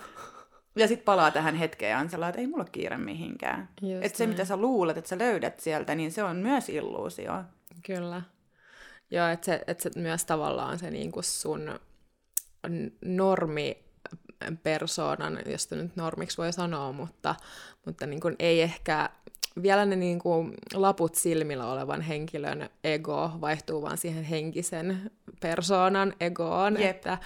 [0.76, 3.70] Ja sitten palaa tähän hetkeen ja on sellainen, että ei mulla kiire mihinkään.
[4.02, 7.44] Että se, mitä sä luulet, että sä löydät sieltä, niin se on myös illuusio.
[7.86, 8.22] Kyllä.
[9.12, 11.80] Joo, että se, et se myös tavallaan se niinku sun
[13.06, 13.84] normi
[14.64, 17.36] persoonan, josta nyt normiksi voi sanoa, mutta,
[17.86, 19.10] mutta niin kuin ei ehkä
[19.62, 26.82] vielä ne niin kuin laput silmillä olevan henkilön ego vaihtuu vaan siihen henkisen persoonan egoon,
[26.82, 26.96] Jep.
[26.96, 27.18] että,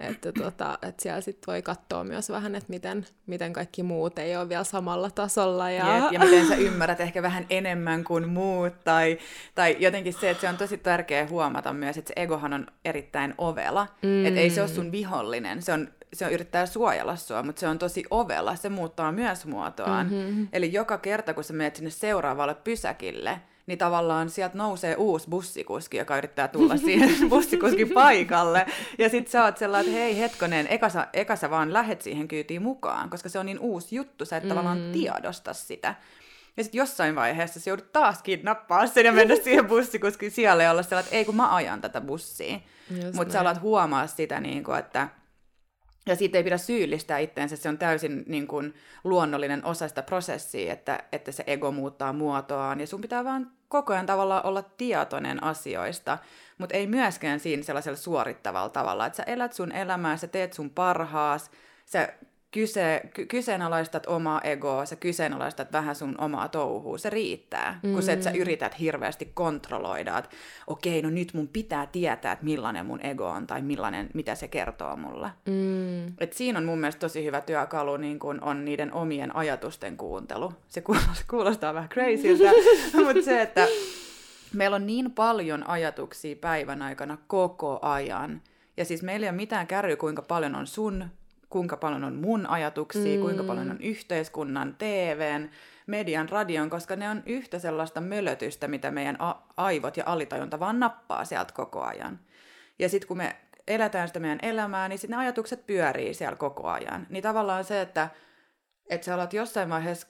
[0.00, 4.36] että, tota, että siellä sitten voi katsoa myös vähän, että miten, miten kaikki muut ei
[4.36, 5.70] ole vielä samalla tasolla.
[5.70, 9.18] Ja, Jep, ja miten sä ymmärrät ehkä vähän enemmän kuin muut, tai,
[9.54, 13.34] tai jotenkin se, että se on tosi tärkeää huomata myös, että se egohan on erittäin
[13.38, 14.26] ovela, mm.
[14.26, 17.78] että ei se ole sun vihollinen, se on se yrittää suojella sua, mutta se on
[17.78, 20.06] tosi ovella, se muuttaa myös muotoaan.
[20.06, 20.48] Mm-hmm.
[20.52, 25.96] Eli joka kerta, kun sä menet sinne seuraavalle pysäkille, niin tavallaan sieltä nousee uusi bussikuski,
[25.96, 28.66] joka yrittää tulla siihen bussikuskin paikalle.
[28.98, 32.28] Ja sit sä oot sellainen, että hei hetkonen, eka sä, eka sä vaan lähet siihen
[32.28, 34.48] kyytiin mukaan, koska se on niin uusi juttu, sä et mm.
[34.48, 35.94] tavallaan tiedosta sitä.
[36.56, 40.70] Ja sitten jossain vaiheessa sä joudut taas kidnappaa sen ja mennä siihen bussikuskin siellä ja
[40.70, 42.58] olla sellainen, että ei kun mä ajan tätä bussia.
[43.14, 45.08] Mutta sä alat huomaa sitä, niin kuin, että
[46.06, 50.72] ja siitä ei pidä syyllistää itteensä, se on täysin niin kuin, luonnollinen osa sitä prosessia,
[50.72, 55.42] että, että se ego muuttaa muotoaan, ja sun pitää vaan koko ajan tavallaan olla tietoinen
[55.42, 56.18] asioista,
[56.58, 60.70] mutta ei myöskään siinä sellaisella suorittavalla tavalla, että sä elät sun elämää, sä teet sun
[60.70, 61.50] parhaas,
[61.86, 62.14] sä
[62.54, 67.72] kyse, ky- kyseenalaistat omaa egoa, sä kyseenalaistat vähän sun omaa touhua, se riittää.
[67.72, 67.92] Mm-hmm.
[67.92, 68.36] Kun se, että sä mm.
[68.36, 70.30] yrität hirveästi kontrolloida, että
[70.66, 74.48] okei, no nyt mun pitää tietää, että millainen mun ego on tai millainen, mitä se
[74.48, 75.28] kertoo mulle.
[75.46, 76.06] Mm.
[76.20, 80.52] Et siinä on mun mielestä tosi hyvä työkalu, niin kun on niiden omien ajatusten kuuntelu.
[80.68, 82.50] Se kuulostaa, kuulostaa vähän crazyltä,
[83.04, 83.66] mutta se, että
[84.52, 88.42] meillä on niin paljon ajatuksia päivän aikana koko ajan.
[88.76, 91.08] Ja siis meillä ei ole mitään kärry, kuinka paljon on sun,
[91.54, 93.22] kuinka paljon on mun ajatuksia, mm.
[93.22, 95.50] kuinka paljon on yhteiskunnan, TVn,
[95.86, 100.80] median, radion, koska ne on yhtä sellaista mölötystä, mitä meidän a- aivot ja alitajunta vaan
[100.80, 102.20] nappaa sieltä koko ajan.
[102.78, 103.36] Ja sitten kun me
[103.68, 107.06] eletään sitä meidän elämää, niin sitten ne ajatukset pyörii siellä koko ajan.
[107.10, 108.08] Niin tavallaan se, että,
[108.90, 110.06] että sä alat jossain vaiheessa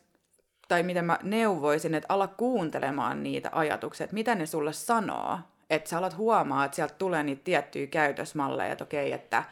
[0.69, 5.39] tai miten mä neuvoisin, että ala kuuntelemaan niitä ajatuksia, että mitä ne sulle sanoo.
[5.71, 9.45] Että sä alat huomaa, että sieltä tulee niitä tiettyjä käytösmalleja, että okei, että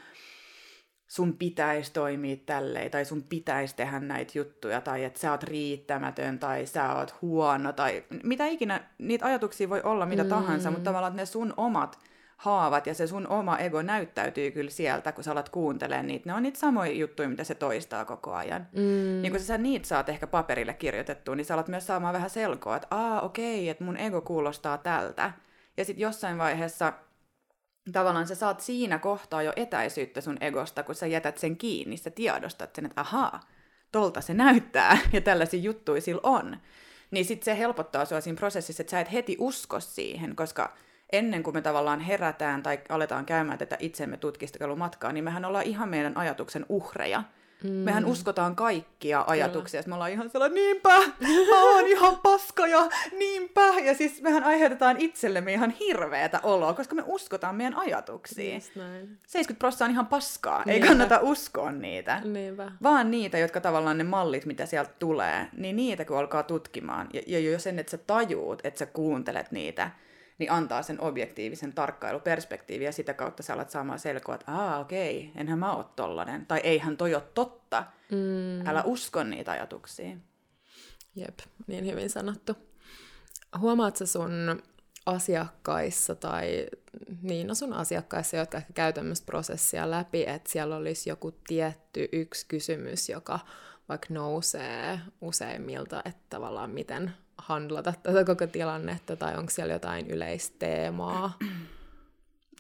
[1.13, 6.39] sun pitäisi toimia tälleen, tai sun pitäisi tehdä näitä juttuja, tai että sä oot riittämätön,
[6.39, 10.29] tai sä oot huono, tai mitä ikinä, niitä ajatuksia voi olla mitä mm.
[10.29, 11.99] tahansa, mutta tavallaan ne sun omat
[12.37, 16.29] haavat ja se sun oma ego näyttäytyy kyllä sieltä, kun sä alat kuuntelemaan niitä.
[16.29, 18.67] Ne on niitä samoja juttuja, mitä se toistaa koko ajan.
[18.73, 19.23] Mm.
[19.23, 22.77] Niin kun sä niitä saat ehkä paperille kirjoitettua, niin sä alat myös saamaan vähän selkoa,
[22.77, 25.33] että aa okei, että mun ego kuulostaa tältä.
[25.77, 26.93] Ja sitten jossain vaiheessa
[27.93, 32.11] tavallaan sä saat siinä kohtaa jo etäisyyttä sun egosta, kun sä jätät sen kiinni, sä
[32.11, 33.41] tiedostat sen, että ahaa,
[33.93, 36.57] tolta se näyttää ja tällaisia juttuja sillä on.
[37.11, 40.77] Niin sitten se helpottaa sua siinä prosessissa, että sä et heti usko siihen, koska
[41.13, 45.89] ennen kuin me tavallaan herätään tai aletaan käymään tätä itsemme tutkistelumatkaa, niin mehän ollaan ihan
[45.89, 47.23] meidän ajatuksen uhreja.
[47.65, 47.71] Mm.
[47.71, 50.99] Mehän uskotaan kaikkia ajatuksia, me ollaan ihan sellainen, niinpä,
[51.51, 53.61] mä oon ihan paska ja niinpä.
[53.85, 58.55] Ja siis mehän aiheutetaan itsellemme ihan hirveätä oloa, koska me uskotaan meidän ajatuksiin.
[58.55, 59.19] Just näin.
[59.27, 60.73] 70 prosenttia on ihan paskaa, Niinpä.
[60.73, 62.21] ei kannata uskoa niitä.
[62.25, 62.73] Niinpä.
[62.83, 67.09] Vaan niitä, jotka tavallaan ne mallit, mitä sieltä tulee, niin niitä kun alkaa tutkimaan.
[67.13, 69.91] Ja, ja jo sen, että sä tajuut, että sä kuuntelet niitä,
[70.43, 75.33] niin antaa sen objektiivisen tarkkailuperspektiivin ja sitä kautta sä alat saamaan selkoa, että aa okei,
[75.37, 76.47] enhän mä oo tollanen.
[76.47, 77.85] Tai eihän toi ole totta.
[78.11, 78.67] Mm.
[78.67, 80.17] Älä usko niitä ajatuksia.
[81.17, 82.57] Jep, niin hyvin sanottu.
[83.59, 84.63] Huomaat sä sun
[85.07, 86.67] asiakkaissa tai
[87.23, 92.09] niin, no sun asiakkaissa, jotka ehkä käy tämmöistä prosessia läpi, että siellä olisi joku tietty
[92.13, 93.39] yksi kysymys, joka
[93.89, 101.39] vaikka nousee useimmilta, että tavallaan miten handlata tätä koko tilannetta, tai onko siellä jotain yleisteemaa?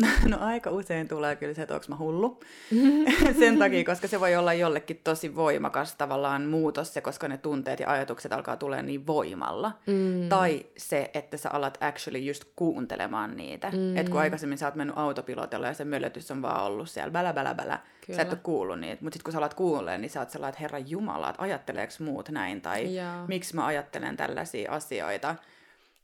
[0.30, 2.40] No aika usein tulee kyllä se, että onko mä hullu.
[3.38, 7.80] Sen takia, koska se voi olla jollekin tosi voimakas tavallaan muutos se, koska ne tunteet
[7.80, 9.72] ja ajatukset alkaa tulee niin voimalla.
[9.86, 10.28] Mm.
[10.28, 13.70] Tai se, että sä alat actually just kuuntelemaan niitä.
[13.70, 13.96] Mm.
[13.96, 17.32] Että kun aikaisemmin sä oot mennyt autopilotilla ja se mölötys on vaan ollut siellä bälä
[17.32, 18.16] bälä bälä, Kyllä.
[18.16, 19.04] sä et ole kuullut niitä.
[19.04, 21.92] Mutta sitten kun sä alat kuulee, niin sä oot sellainen, että herra Jumala, että ajatteleeko
[21.98, 22.60] muut näin?
[22.60, 23.28] Tai yeah.
[23.28, 25.34] miksi mä ajattelen tällaisia asioita?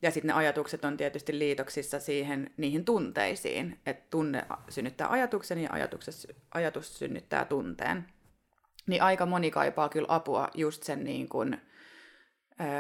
[0.03, 5.71] Ja sitten ne ajatukset on tietysti liitoksissa siihen, niihin tunteisiin, että tunne synnyttää ajatuksen ja
[6.55, 8.07] ajatus synnyttää tunteen.
[8.87, 11.61] Niin aika moni kaipaa kyllä apua just sen niin kuin,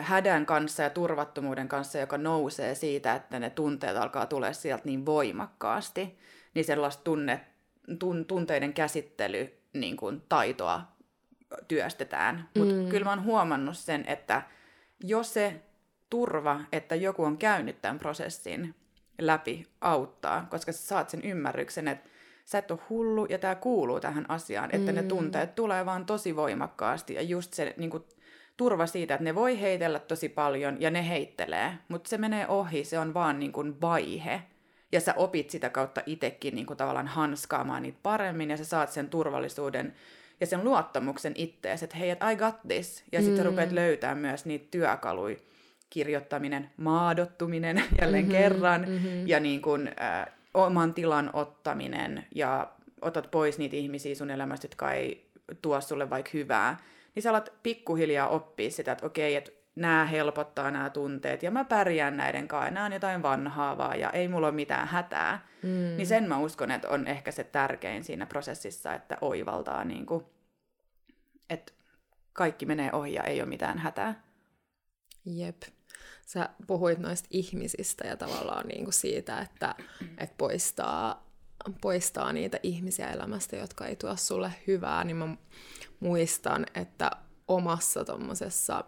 [0.01, 5.07] hädän kanssa ja turvattomuuden kanssa, joka nousee siitä, että ne tunteet alkaa tulla sieltä niin
[5.07, 6.19] voimakkaasti.
[6.55, 7.41] Niin sellaista tunne,
[7.99, 10.83] tun, tunteiden käsittely niin kuin taitoa
[11.69, 12.49] työstetään.
[12.59, 12.89] Mutta mm.
[12.89, 14.43] kyllä mä oon huomannut sen, että
[15.05, 15.61] jos se
[16.11, 18.75] turva, että joku on käynyt tämän prosessin
[19.18, 22.11] läpi, auttaa, koska sä saat sen ymmärryksen, että
[22.44, 24.97] sä et ole hullu ja tämä kuuluu tähän asiaan, että mm.
[24.97, 28.05] ne tunteet tulee vaan tosi voimakkaasti ja just se niin kuin,
[28.59, 32.85] turva siitä, että ne voi heitellä tosi paljon ja ne heittelee, mutta se menee ohi,
[32.85, 34.42] se on vaan niin kuin vaihe.
[34.92, 38.92] Ja sä opit sitä kautta itsekin niin kuin tavallaan hanskaamaan niitä paremmin ja sä saat
[38.92, 39.94] sen turvallisuuden
[40.40, 43.05] ja sen luottamuksen ittees, että hei, I got this.
[43.12, 43.47] Ja sitten mm.
[43.51, 45.37] rupeat löytää myös niitä työkaluja,
[45.90, 49.29] kirjoittaminen, maadottuminen jälleen mm-hmm, kerran mm-hmm.
[49.29, 54.92] ja niin kuin, äh, oman tilan ottaminen ja otat pois niitä ihmisiä sun elämästä, jotka
[54.92, 55.31] ei
[55.62, 56.77] tuo sulle vaikka hyvää,
[57.14, 61.64] niin sä alat pikkuhiljaa oppia sitä, että okei, että nämä helpottaa nämä tunteet ja mä
[61.64, 65.46] pärjään näiden kanssa, nämä on jotain vanhaa vaan ja ei mulla ole mitään hätää.
[65.62, 65.68] Mm.
[65.68, 70.24] Niin sen mä uskon, että on ehkä se tärkein siinä prosessissa, että oivaltaa, niin kuin,
[71.51, 71.72] että
[72.33, 74.22] kaikki menee ohi ja ei ole mitään hätää.
[75.24, 75.62] Jep
[76.29, 79.75] sä puhuit noista ihmisistä ja tavallaan niin kuin siitä, että,
[80.19, 81.27] että poistaa,
[81.81, 85.37] poistaa niitä ihmisiä elämästä, jotka ei tuo sulle hyvää, niin mä
[86.01, 87.11] muistan, että
[87.49, 88.85] omassa tuommoisessa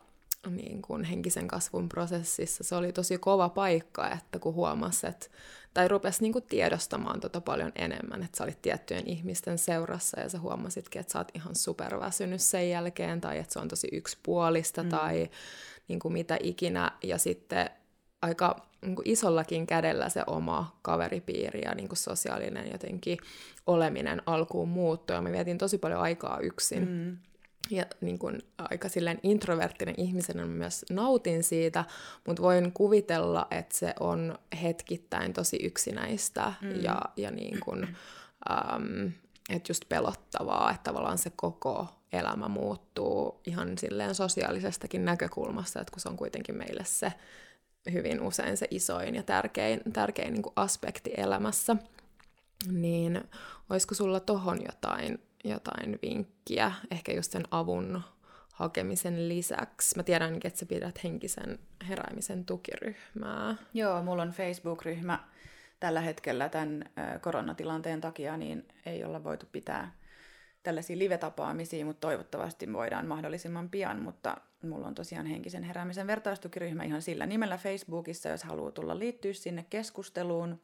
[0.51, 5.27] niin kuin henkisen kasvun prosessissa se oli tosi kova paikka, että kun huomasi, että,
[5.75, 10.29] tai rupesi niin kuin tiedostamaan tota paljon enemmän, että sä olit tiettyjen ihmisten seurassa ja
[10.29, 14.83] sä huomasitkin, että sä oot ihan superväsynyt sen jälkeen, tai että se on tosi yksipuolista,
[14.83, 14.89] mm.
[14.89, 15.31] tai
[15.91, 17.71] niin kuin mitä ikinä, ja sitten
[18.23, 23.19] aika niin kuin isollakin kädellä se oma kaveripiiri ja niin kuin sosiaalinen jotenkin
[23.67, 26.89] oleminen alkuun muuttui, ja mä vietin tosi paljon aikaa yksin.
[26.89, 27.17] Mm.
[27.71, 31.85] ja niin kuin aika silleen introverttinen ihmisen myös nautin siitä,
[32.27, 36.83] mutta voin kuvitella, että se on hetkittäin tosi yksinäistä mm.
[36.83, 37.97] ja, ja niin kuin,
[38.51, 39.13] um,
[39.51, 46.01] että just pelottavaa, että tavallaan se koko elämä muuttuu ihan silleen sosiaalisestakin näkökulmasta, että kun
[46.01, 47.13] se on kuitenkin meille se
[47.93, 51.77] hyvin usein se isoin ja tärkein, tärkein niin aspekti elämässä,
[52.73, 53.25] niin
[53.71, 58.03] olisiko sulla tohon jotain jotain vinkkiä, ehkä just sen avun
[58.53, 59.97] hakemisen lisäksi.
[59.97, 63.57] Mä tiedän, että sä pidät henkisen heräämisen tukiryhmää.
[63.75, 65.19] Joo, mulla on Facebook-ryhmä
[65.81, 66.85] tällä hetkellä tämän
[67.21, 69.93] koronatilanteen takia, niin ei olla voitu pitää
[70.63, 77.03] tällaisia live-tapaamisia, mutta toivottavasti voidaan mahdollisimman pian, mutta mulla on tosiaan henkisen heräämisen vertaistukiryhmä ihan
[77.03, 80.61] sillä nimellä Facebookissa, jos haluaa tulla liittyä sinne keskusteluun.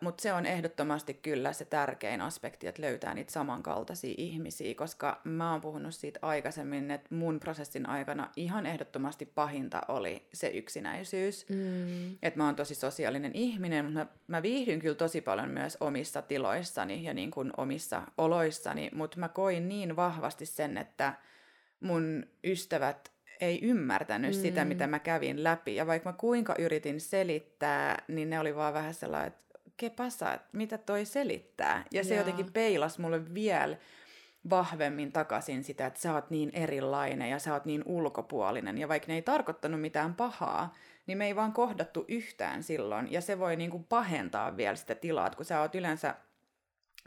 [0.00, 5.52] Mutta se on ehdottomasti kyllä se tärkein aspekti, että löytää niitä samankaltaisia ihmisiä, koska mä
[5.52, 11.48] oon puhunut siitä aikaisemmin, että mun prosessin aikana ihan ehdottomasti pahinta oli se yksinäisyys.
[11.48, 12.12] Mm.
[12.22, 16.22] Että mä oon tosi sosiaalinen ihminen, mutta mä, mä viihdyn kyllä tosi paljon myös omissa
[16.22, 21.14] tiloissani ja niin kuin omissa oloissani, mutta mä koin niin vahvasti sen, että
[21.80, 24.42] mun ystävät ei ymmärtänyt mm.
[24.42, 25.76] sitä, mitä mä kävin läpi.
[25.76, 30.34] Ja vaikka mä kuinka yritin selittää, niin ne oli vaan vähän sellainen, että ke pasa,
[30.34, 31.84] että mitä toi selittää.
[31.92, 32.20] Ja se Jaa.
[32.20, 33.76] jotenkin peilas mulle vielä
[34.50, 38.78] vahvemmin takaisin sitä, että sä oot niin erilainen ja sä oot niin ulkopuolinen.
[38.78, 40.74] Ja vaikka ne ei tarkoittanut mitään pahaa,
[41.06, 43.12] niin me ei vaan kohdattu yhtään silloin.
[43.12, 46.14] Ja se voi niinku pahentaa vielä sitä tilaa, kun sä oot yleensä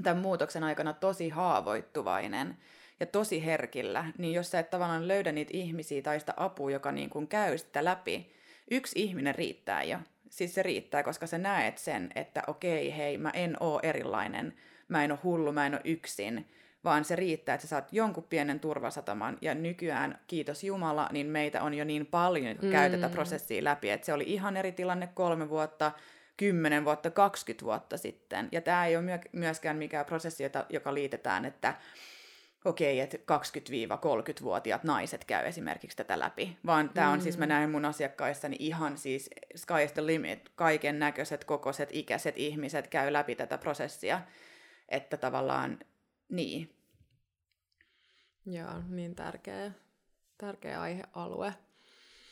[0.04, 2.58] tämän muutoksen aikana tosi haavoittuvainen
[3.04, 6.92] ja tosi herkillä, niin jos sä et tavallaan löydä niitä ihmisiä tai sitä apua, joka
[6.92, 8.32] niin kuin käy sitä läpi,
[8.72, 9.98] yksi ihminen riittää jo.
[10.30, 14.54] Siis se riittää, koska sä näet sen, että okei, hei, mä en oo erilainen,
[14.88, 16.46] mä en oo hullu, mä en oo yksin,
[16.84, 19.38] vaan se riittää, että sä saat jonkun pienen turvasataman.
[19.42, 22.72] Ja nykyään, kiitos Jumala, niin meitä on jo niin paljon, että mm.
[22.72, 23.90] käy tätä prosessia läpi.
[23.90, 25.92] Että se oli ihan eri tilanne kolme vuotta,
[26.38, 28.50] 10 vuotta, 20 vuotta sitten.
[28.52, 31.74] Ja tämä ei ole myöskään mikään prosessi, joka liitetään, että
[32.66, 33.38] okei, okay, että
[34.42, 37.24] 20-30-vuotiaat naiset käy esimerkiksi tätä läpi, vaan tämä on mm.
[37.24, 37.50] siis, mä mm.
[37.50, 43.36] näen mun asiakkaissani ihan siis sky the limit, kaiken näköiset, kokoiset, ikäiset ihmiset käy läpi
[43.36, 44.22] tätä prosessia,
[44.90, 45.80] että tavallaan
[46.30, 46.76] niin.
[48.46, 49.72] Joo, niin tärkeä,
[50.38, 51.54] tärkeä aihealue.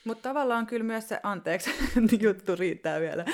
[0.04, 1.70] Mutta tavallaan kyllä myös se, anteeksi,
[2.20, 3.24] juttu riittää vielä,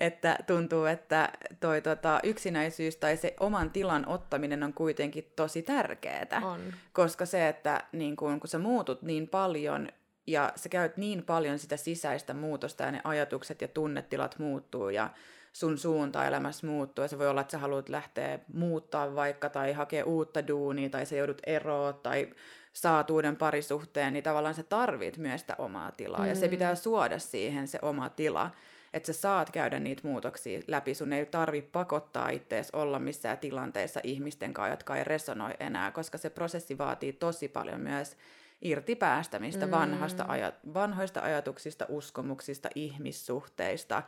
[0.00, 6.40] että tuntuu, että toi tota, yksinäisyys tai se oman tilan ottaminen on kuitenkin tosi tärkeää.
[6.42, 6.60] On.
[6.92, 9.88] Koska se, että niin kun, kun sä muutut niin paljon
[10.26, 15.10] ja sä käyt niin paljon sitä sisäistä muutosta ja ne ajatukset ja tunnetilat muuttuu ja
[15.52, 19.72] sun suunta elämässä muuttuu ja se voi olla, että sä haluat lähteä muuttaa vaikka tai
[19.72, 22.28] hakea uutta duunia tai sä joudut eroon tai
[22.72, 26.20] saat uuden parisuhteen, niin tavallaan sä tarvit myös sitä omaa tilaa.
[26.20, 26.28] Mm.
[26.28, 26.50] Ja se mm.
[26.50, 28.50] pitää suoda siihen se oma tila,
[28.92, 30.94] että sä saat käydä niitä muutoksia läpi.
[30.94, 36.18] Sun ei tarvi pakottaa itseäsi olla missään tilanteessa ihmisten kanssa, jotka ei resonoi enää, koska
[36.18, 38.16] se prosessi vaatii tosi paljon myös
[38.62, 39.70] irti päästämistä mm.
[39.70, 44.02] vanhasta aja- vanhoista ajatuksista, uskomuksista, ihmissuhteista,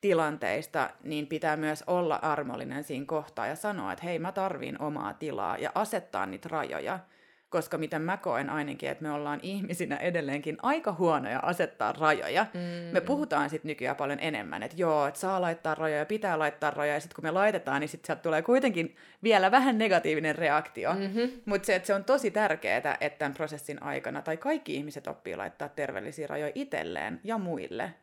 [0.00, 5.14] tilanteista, niin pitää myös olla armollinen siinä kohtaa ja sanoa, että hei, mä tarviin omaa
[5.14, 6.98] tilaa ja asettaa niitä rajoja
[7.50, 12.46] koska miten mä koen ainakin, että me ollaan ihmisinä edelleenkin aika huonoja asettaa rajoja.
[12.54, 12.60] Mm.
[12.92, 16.94] Me puhutaan sitten nykyään paljon enemmän, että joo, että saa laittaa rajoja, pitää laittaa rajoja,
[16.94, 20.94] ja sitten kun me laitetaan, niin sitten sieltä tulee kuitenkin vielä vähän negatiivinen reaktio.
[20.94, 21.30] Mm-hmm.
[21.44, 25.36] Mutta se, että se on tosi tärkeää, että tämän prosessin aikana, tai kaikki ihmiset oppii
[25.36, 27.94] laittaa terveellisiä rajoja itselleen ja muille,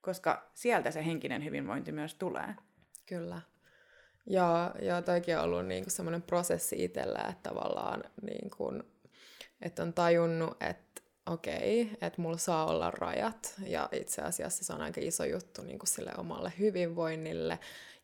[0.00, 2.54] koska sieltä se henkinen hyvinvointi myös tulee.
[3.06, 3.40] Kyllä.
[4.30, 8.72] Ja, ja toikin on ollut niinku semmoinen prosessi itsellä, että tavallaan niinku
[9.62, 14.80] että on tajunnut, että okei, että mulla saa olla rajat, ja itse asiassa se on
[14.82, 17.58] aika iso juttu niin kuin sille omalle hyvinvoinnille.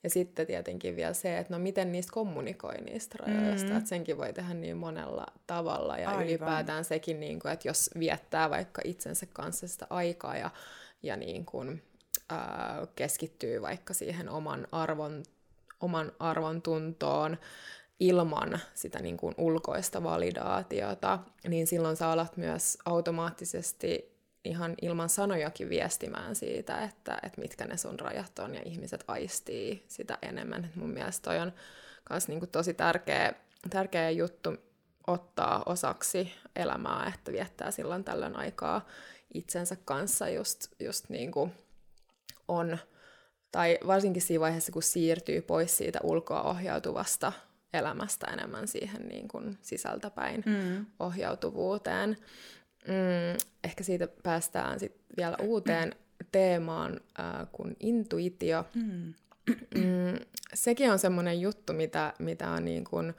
[0.04, 3.76] Ja sitten tietenkin vielä se, että no miten niistä kommunikoi niistä rajoista, mm.
[3.76, 6.24] että senkin voi tehdä niin monella tavalla, ja Aivan.
[6.24, 10.50] ylipäätään sekin, niin kuin, että jos viettää vaikka itsensä kanssa sitä aikaa, ja,
[11.02, 11.82] ja niin kuin,
[12.30, 15.22] ää, keskittyy vaikka siihen oman arvon,
[15.80, 17.38] oman arvon tuntoon,
[18.02, 24.12] ilman sitä niin kuin ulkoista validaatiota, niin silloin sä alat myös automaattisesti
[24.44, 29.84] ihan ilman sanojakin viestimään siitä, että, että mitkä ne sun rajat on, ja ihmiset aistii
[29.88, 30.64] sitä enemmän.
[30.64, 31.52] Et mun mielestä toi on
[32.10, 33.32] myös niin tosi tärkeä,
[33.70, 34.50] tärkeä juttu
[35.06, 38.86] ottaa osaksi elämää, että viettää silloin tällöin aikaa
[39.34, 41.52] itsensä kanssa just, just niin kuin
[42.48, 42.78] on,
[43.52, 47.32] tai varsinkin siinä vaiheessa, kun siirtyy pois siitä ulkoa ohjautuvasta
[47.72, 50.86] elämästä enemmän siihen niin kuin sisältäpäin mm.
[51.00, 52.16] ohjautuvuuteen.
[52.88, 55.94] Mm, ehkä siitä päästään sitten vielä uuteen
[56.32, 58.64] teemaan äh, kuin intuitio.
[58.74, 59.14] Mm.
[59.74, 60.18] Mm,
[60.54, 63.14] sekin on semmoinen juttu, mitä, mitä on niin kuin,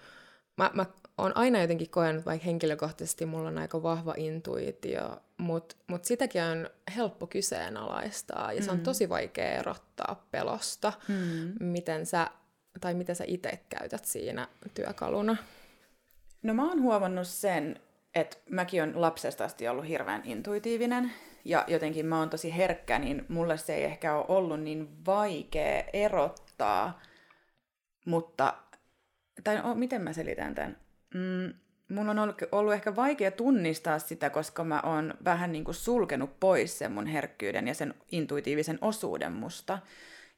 [0.57, 0.85] mä, mä
[1.17, 6.69] oon aina jotenkin koenut, vaikka henkilökohtaisesti mulla on aika vahva intuitio, mutta mut sitäkin on
[6.95, 8.65] helppo kyseenalaistaa ja mm.
[8.65, 8.83] se on mm.
[8.83, 10.93] tosi vaikea erottaa pelosta.
[11.07, 11.53] Mm.
[11.59, 12.27] Miten sä,
[12.81, 15.37] tai miten sä itse käytät siinä työkaluna?
[16.43, 17.79] No mä oon huomannut sen,
[18.15, 21.11] että mäkin on lapsesta asti ollut hirveän intuitiivinen
[21.45, 25.83] ja jotenkin mä oon tosi herkkä, niin mulle se ei ehkä ole ollut niin vaikea
[25.93, 27.01] erottaa,
[28.05, 28.53] mutta,
[29.43, 30.77] tai no, miten mä selitän tämän?
[31.13, 31.53] Mm,
[31.89, 36.39] mun on ollut, ollut ehkä vaikea tunnistaa sitä, koska mä oon vähän niin kuin sulkenut
[36.39, 39.79] pois sen mun herkkyyden ja sen intuitiivisen osuuden musta.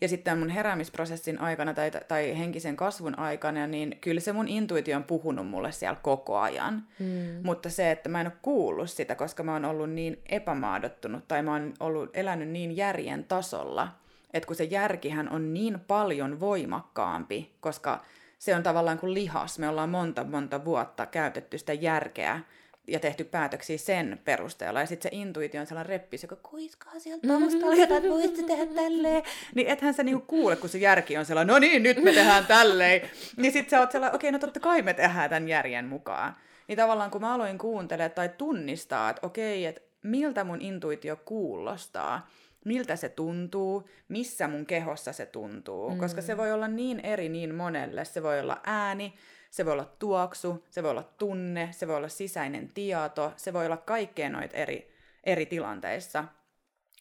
[0.02, 4.98] Ja sitten mun heräämisprosessin aikana tai, tai henkisen kasvun aikana, niin kyllä se mun intuitio
[4.98, 6.84] on puhunut mulle siellä koko ajan.
[7.00, 7.06] Mm.
[7.44, 11.44] Mutta se, että mä en ole kuullut sitä, koska mä oon ollut niin epämaadottunut tai
[11.44, 13.88] mä oon ollut, elänyt niin järjen tasolla,
[14.34, 18.04] että kun se järkihän on niin paljon voimakkaampi, koska
[18.40, 19.60] se on tavallaan kuin lihas.
[19.60, 22.40] Me ollaan monta monta vuotta käytetty sitä järkeä
[22.88, 24.80] ja tehty päätöksiä sen perusteella.
[24.80, 29.24] Ja sitten se intuitio on sellainen reppis, joka kuiskaa sieltä taustalla, jota voitte tehdä tälleen.
[29.56, 32.46] Niin ethän sä niinku kuule, kun se järki on sellainen, no niin, nyt me tehdään
[32.46, 33.02] tälleen.
[33.38, 36.36] niin sitten sä oot sellainen, okei, okay, no totta kai me tehdään tämän järjen mukaan.
[36.68, 41.16] Niin tavallaan kun mä aloin kuuntelemaan tai tunnistaa, että okei, okay, että miltä mun intuitio
[41.26, 42.30] kuulostaa,
[42.66, 45.98] miltä se tuntuu, missä mun kehossa se tuntuu, mm.
[45.98, 48.06] koska se voi olla niin eri niin monelle.
[48.06, 49.14] Se voi olla ääni,
[49.56, 53.66] se voi olla tuoksu, se voi olla tunne, se voi olla sisäinen tieto, se voi
[53.66, 54.92] olla kaikkea noita eri,
[55.24, 56.24] eri tilanteissa.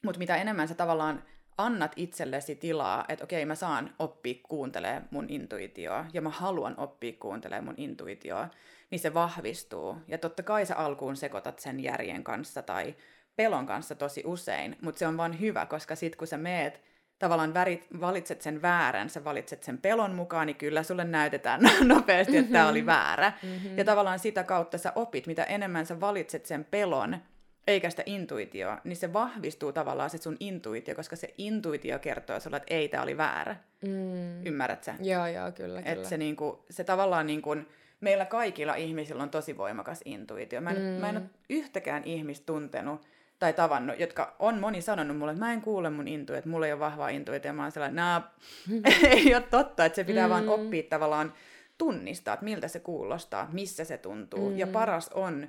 [0.05, 1.25] Mutta mitä enemmän sä tavallaan
[1.59, 7.13] annat itsellesi tilaa, että okei, mä saan oppia kuuntelee mun intuitioa ja mä haluan oppia
[7.21, 8.49] kuuntelee mun intuitioa,
[8.91, 9.97] niin se vahvistuu.
[10.09, 12.95] Ja totta kai sä alkuun sekoitat sen järjen kanssa tai
[13.37, 16.83] pelon kanssa tosi usein, mutta se on vaan hyvä, koska sit kun sä meet
[17.19, 22.37] tavallaan värit, valitset sen väärän, sä valitset sen pelon mukaan, niin kyllä sulle näytetään nopeasti,
[22.37, 22.87] että tämä oli mm-hmm.
[22.87, 23.33] väärä.
[23.43, 23.79] Mm-hmm.
[23.79, 27.19] Ja tavallaan sitä kautta sä opit, mitä enemmän sä valitset sen pelon,
[27.67, 32.57] eikä sitä intuitioa, niin se vahvistuu tavallaan se sun intuitio, koska se intuitio kertoo sulle,
[32.57, 33.57] että ei, tämä oli väärä.
[33.83, 34.47] Mm.
[34.47, 34.95] Ymmärrät sä?
[35.01, 36.09] Joo, joo, kyllä, Et kyllä.
[36.09, 37.57] Se, niinku, se tavallaan niinku,
[38.01, 40.61] meillä kaikilla ihmisillä on tosi voimakas intuitio.
[40.61, 40.83] Mä en, mm.
[40.83, 43.07] mä en ole yhtäkään ihmistä tuntenut,
[43.45, 46.67] tai tavannut, jotka on moni sanonut mulle, että mä en kuule mun intuit, että mulla
[46.67, 48.31] ei ole vahvaa intuit, ja mä oon sellainen, nää,
[49.11, 50.31] ei ole totta, että se pitää mm.
[50.31, 51.35] vaan oppia tavallaan
[51.79, 54.51] tunnistaa, että miltä se kuulostaa, missä se tuntuu.
[54.51, 54.59] Mm.
[54.59, 55.49] Ja paras on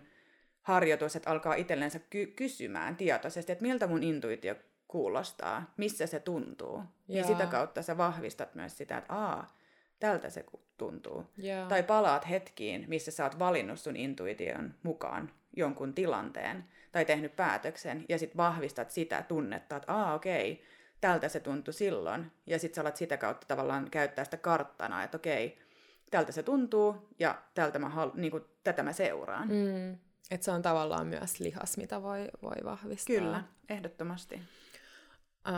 [0.61, 4.55] harjoitus, että alkaa itsellensä ky- kysymään tietoisesti, että miltä mun intuitio
[4.87, 6.75] kuulostaa, missä se tuntuu.
[6.75, 6.87] Jaa.
[7.07, 9.57] Niin sitä kautta sä vahvistat myös sitä, että aa,
[9.99, 10.45] tältä se
[10.77, 11.25] tuntuu.
[11.37, 11.67] Jaa.
[11.67, 16.65] Tai palaat hetkiin, missä sä oot valinnut sun intuition mukaan jonkun tilanteen
[16.95, 20.65] tai tehnyt päätöksen, ja sitten vahvistat sitä tunnetta, että aa okei, okay,
[21.01, 25.17] tältä se tuntui silloin, ja sitten sä alat sitä kautta tavallaan käyttää sitä karttana, että
[25.17, 25.59] okei, okay,
[26.11, 29.47] tältä se tuntuu, ja tältä mä halu, niin kuin, tätä mä seuraan.
[29.47, 29.91] Mm.
[30.31, 33.15] Että se on tavallaan myös lihas, mitä voi, voi vahvistaa.
[33.15, 34.41] Kyllä, ehdottomasti.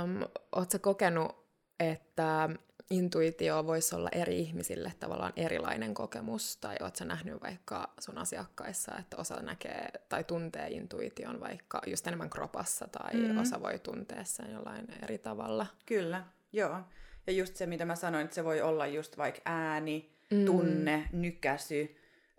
[0.04, 1.48] Um, Oletko kokenut,
[1.80, 2.50] että
[2.90, 9.18] intuitio voisi olla eri ihmisille tavallaan erilainen kokemus, tai oletko nähnyt vaikka sun asiakkaissa, että
[9.18, 13.38] osa näkee tai tuntee intuition vaikka just enemmän kropassa, tai mm-hmm.
[13.38, 15.68] osa voi tuntea sen jollain eri tavalla?
[15.86, 16.24] Kyllä,
[16.54, 16.80] joo.
[17.28, 20.46] Ja just se, mitä mä sanoin, että se voi olla just vaikka ääni, mm.
[20.46, 21.96] tunne, nykäsy,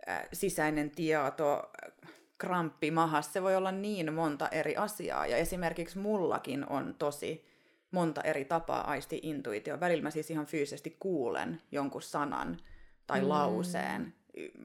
[0.09, 1.71] äh, sisäinen tieto,
[2.37, 5.27] kramppi mahas, se voi olla niin monta eri asiaa.
[5.27, 7.48] Ja esimerkiksi mullakin on tosi
[7.91, 9.79] monta eri tapaa aisti intuitio.
[9.79, 12.57] Välillä mä siis ihan fyysisesti kuulen jonkun sanan
[13.07, 13.29] tai mm.
[13.29, 14.13] lauseen.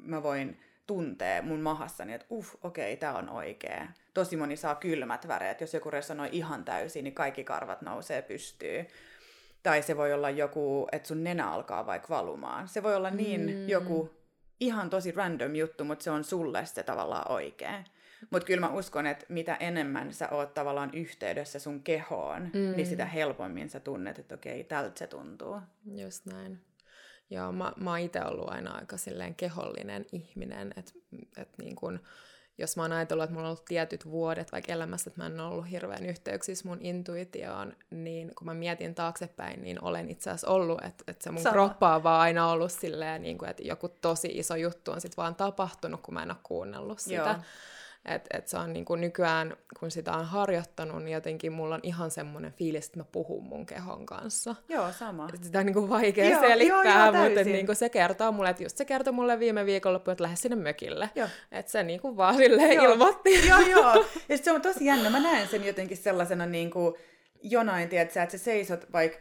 [0.03, 3.89] Mä voin tuntea mun mahassani, että uff, okei, okay, tää on oikee.
[4.15, 5.61] Tosi moni saa kylmät väreet.
[5.61, 8.87] Jos joku resonoi ihan täysin, niin kaikki karvat nousee pystyy.
[9.63, 12.69] Tai se voi olla joku, että sun nenä alkaa vaikka valumaan.
[12.69, 13.69] Se voi olla niin mm.
[13.69, 14.11] joku
[14.61, 17.85] ihan tosi random juttu, mutta se on sulle se tavallaan oikea.
[18.31, 22.77] Mutta kyllä mä uskon, että mitä enemmän sä oot tavallaan yhteydessä sun kehoon, mm.
[22.77, 25.61] niin sitä helpommin sä tunnet, että okei, tältä se tuntuu.
[25.97, 26.61] Just näin.
[27.31, 30.93] Joo, mä, mä oon itse ollut aina aika silleen kehollinen ihminen, että
[31.37, 32.01] et niin kun,
[32.59, 35.41] jos mä oon ajatellut, että mulla on ollut tietyt vuodet vaikka elämässä, että mä en
[35.41, 40.85] ollut hirveän yhteyksissä mun intuitioon, niin kun mä mietin taaksepäin, niin olen itse asiassa ollut,
[40.85, 41.53] että, että se mun Sama.
[41.53, 45.23] kroppa on vaan aina ollut silleen, niin kuin, että joku tosi iso juttu on sitten
[45.23, 47.15] vaan tapahtunut, kun mä en ole kuunnellut sitä.
[47.15, 47.37] Joo.
[48.05, 51.81] Että et se on niin kuin nykyään, kun sitä on harjoittanut, niin jotenkin mulla on
[51.83, 54.55] ihan semmoinen fiilis, että mä puhun mun kehon kanssa.
[54.69, 55.29] Joo, sama.
[55.43, 58.63] Sitä on niin kuin vaikea joo, selittää, joo, mutta niin kuin se kertoo mulle, että
[58.63, 61.11] just se kertoi mulle viime viikonloppu, että lähde sinne mökille.
[61.53, 62.93] Että se niin kuin vaan silleen joo.
[62.93, 63.49] ilmoitti.
[63.49, 64.05] Joo, joo.
[64.29, 65.11] Ja se on tosi jännä.
[65.11, 66.95] Mä näen sen jotenkin sellaisena niin kuin
[67.43, 69.19] jonain, tiedätkö, että sä seisot vaikka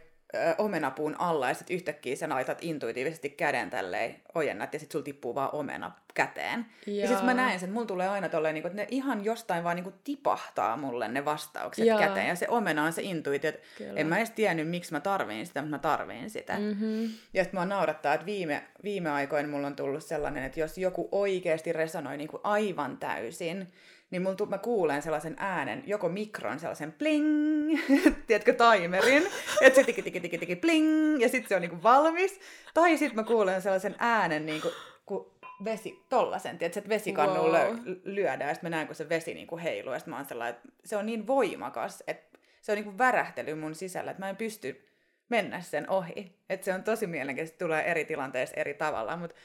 [0.58, 5.34] omenapuun alla ja sitten yhtäkkiä sä laitat intuitiivisesti käden tälleen ojennat ja sitten sulla tippuu
[5.34, 6.66] vaan omena käteen.
[6.86, 9.24] Ja, ja sitten mä näen sen, että mulla tulee aina tolleen, niin että ne ihan
[9.24, 11.98] jostain vaan niin kuin tipahtaa mulle ne vastaukset ja.
[11.98, 12.28] käteen.
[12.28, 14.00] Ja se omena on se intuitio, että Kyllä.
[14.00, 16.58] en mä edes tiennyt, miksi mä tarviin sitä, mutta mä tarviin sitä.
[16.58, 17.02] Mm-hmm.
[17.34, 21.08] Ja sitten mua naurattaa, että viime, viime aikoina mulla on tullut sellainen, että jos joku
[21.12, 23.72] oikeasti resonoi niin kuin aivan täysin,
[24.14, 27.78] niin mun tu- mä kuulen sellaisen äänen, joko mikron sellaisen pling,
[28.26, 29.26] tiedätkö, timerin,
[29.60, 32.40] että se tiki tiki tiki tiki pling, ja sitten se on niinku valmis.
[32.74, 34.68] Tai sitten mä kuulen sellaisen äänen, niinku,
[35.06, 35.30] kun
[35.64, 37.76] vesi, tollasen, tiedätkö, että vesikannu wow.
[38.04, 40.68] lyödään, ja sitten mä näen, kun se vesi niinku heiluu, ja mä oon sellainen, että
[40.84, 44.88] se on niin voimakas, että se on niinku värähtely mun sisällä, että mä en pysty
[45.28, 46.38] mennä sen ohi.
[46.48, 49.16] Että se on tosi mielenkiintoista, tulee eri tilanteissa eri tavalla.
[49.16, 49.36] Mutta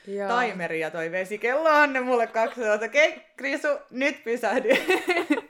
[0.50, 4.70] timeri ja toi vesikello on ne mulle kaksi, että okei, okay, Krisu, nyt pysähdy.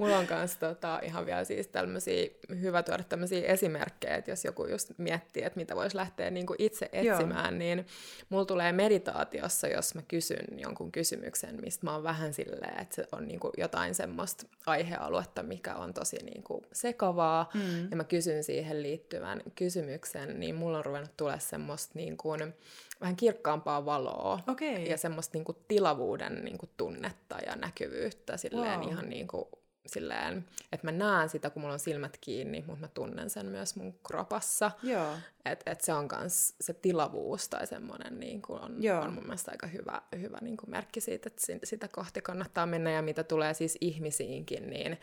[0.00, 2.28] Mulla on myös tota, ihan vielä siis tämmöisiä,
[2.60, 6.56] hyvä tuoda tämmöisiä esimerkkejä, että jos joku just miettii, että mitä voisi lähteä niin kuin
[6.58, 7.58] itse etsimään, Joo.
[7.58, 7.86] niin
[8.28, 13.08] mulla tulee meditaatiossa, jos mä kysyn jonkun kysymyksen, mistä mä oon vähän silleen, että se
[13.12, 17.90] on niin kuin jotain semmoista aihealuetta, mikä on tosi niin kuin sekavaa, mm.
[17.90, 22.54] ja mä kysyn siihen liittyvän kysymyksen, niin mulla on ruvennut tulla semmoista niin kuin,
[23.00, 24.68] vähän kirkkaampaa valoa okay.
[24.68, 28.88] ja semmoista niin kuin tilavuuden niin kuin tunnetta ja näkyvyyttä silleen wow.
[28.88, 29.44] ihan niin kuin
[29.86, 33.76] silleen, että mä näen sitä, kun mulla on silmät kiinni, mutta mä tunnen sen myös
[33.76, 34.70] mun kropassa.
[34.82, 35.14] Joo.
[35.44, 39.66] Että et se on myös se tilavuus tai semmoinen niin on, on mun mielestä aika
[39.66, 42.90] hyvä, hyvä niin kuin merkki siitä, että sitä kohti kannattaa mennä.
[42.90, 44.98] Ja mitä tulee siis ihmisiinkin, niin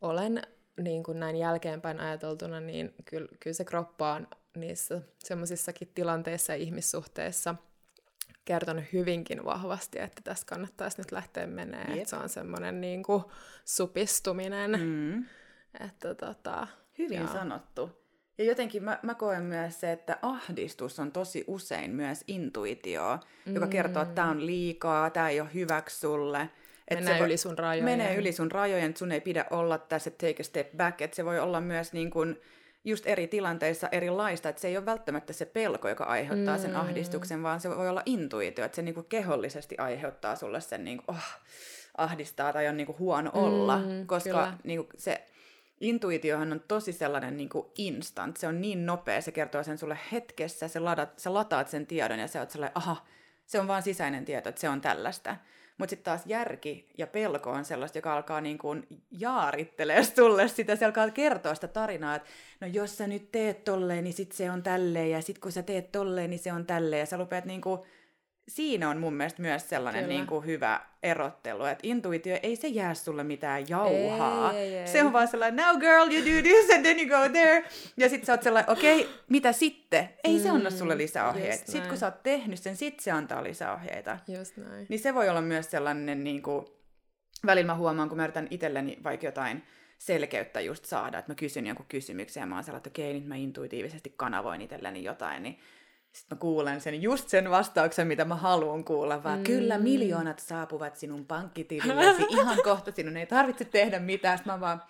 [0.00, 0.42] olen
[0.80, 6.56] niin kuin näin jälkeenpäin ajateltuna, niin kyllä, kyllä se kroppa on niissä semmoisissakin tilanteissa ja
[6.56, 7.54] ihmissuhteissa–
[8.44, 11.84] kertonut hyvinkin vahvasti, että tässä kannattaisi nyt lähteä menee.
[11.88, 11.96] Yep.
[11.96, 13.24] Että se on semmoinen niin kuin
[13.64, 14.80] supistuminen.
[14.80, 15.24] Mm.
[15.84, 16.66] Että tota,
[16.98, 17.32] Hyvin joo.
[17.32, 18.02] sanottu.
[18.38, 23.54] Ja jotenkin mä, mä koen myös se, että ahdistus on tosi usein myös intuitio, mm.
[23.54, 26.50] joka kertoo, että tämä on liikaa, tämä ei ole hyväksi sulle.
[26.90, 27.84] Menee se yli sun rajojen.
[27.84, 31.00] Menee yli sun rajojen, että sun ei pidä olla tässä take a step back.
[31.00, 32.40] Että se voi olla myös niin kuin,
[32.84, 36.62] just eri tilanteissa erilaista, että se ei ole välttämättä se pelko, joka aiheuttaa mm.
[36.62, 41.04] sen ahdistuksen, vaan se voi olla intuitio, että se niinku kehollisesti aiheuttaa sulle sen niinku,
[41.08, 41.24] oh,
[41.96, 45.26] ahdistaa tai on niinku huono olla, mm, koska niinku se
[45.80, 50.68] intuitiohan on tosi sellainen niinku instant, se on niin nopea, se kertoo sen sulle hetkessä,
[50.68, 53.06] sä, ladat, sä lataat sen tiedon ja sä oot sellainen, aha,
[53.46, 55.36] se on vaan sisäinen tieto, että se on tällaista.
[55.78, 60.76] Mutta sitten taas järki ja pelko on sellaista, joka alkaa niin kuin jaarittelee sulle sitä,
[60.76, 62.28] se alkaa kertoa sitä tarinaa, että
[62.60, 65.62] no jos sä nyt teet tolleen, niin sit se on tälleen, ja sit kun sä
[65.62, 67.80] teet tolleen, niin se on tälleen, ja sä rupeat niin kuin
[68.48, 72.94] siinä on mun mielestä myös sellainen niin kuin hyvä erottelu, että intuitio ei se jää
[72.94, 74.52] sulle mitään jauhaa.
[74.52, 74.88] Ei, ei, ei.
[74.88, 77.64] Se on vaan sellainen, now girl, you do this, and then you go there.
[77.96, 80.08] Ja sit sä oot sellainen, okei, okay, mitä sitten?
[80.24, 81.56] Ei mm, se anna sulle lisäohjeita.
[81.56, 81.88] Sitten näin.
[81.88, 84.18] kun sä oot tehnyt sen, sit se antaa lisäohjeita.
[84.28, 84.86] Just näin.
[84.88, 86.66] Niin se voi olla myös sellainen, niin kuin,
[87.46, 89.62] välillä mä huomaan, kun mä yritän itselleni vaikka jotain
[89.98, 93.20] selkeyttä just saada, että mä kysyn jonkun kysymyksen ja mä oon sellainen, että okei, okay,
[93.20, 95.58] nyt mä intuitiivisesti kanavoin itselleni jotain, niin
[96.12, 99.44] sitten mä kuulen sen, just sen vastauksen, mitä mä haluan kuulla, vaan mm.
[99.44, 104.38] kyllä miljoonat saapuvat sinun pankkitilillesi ihan kohta, sinun ei tarvitse tehdä mitään.
[104.38, 104.82] Sitten mä vaan,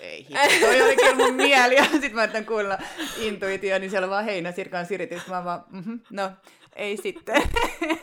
[0.00, 1.76] ei hitto, toi oli kyllä mun mieli.
[1.82, 2.78] Ja sitten mä yritän kuulla
[3.20, 5.26] intuitio, niin siellä vaan heinäsirkan siritys.
[5.28, 6.30] Mä vaan, mm-hmm, no,
[6.76, 7.42] ei sitten.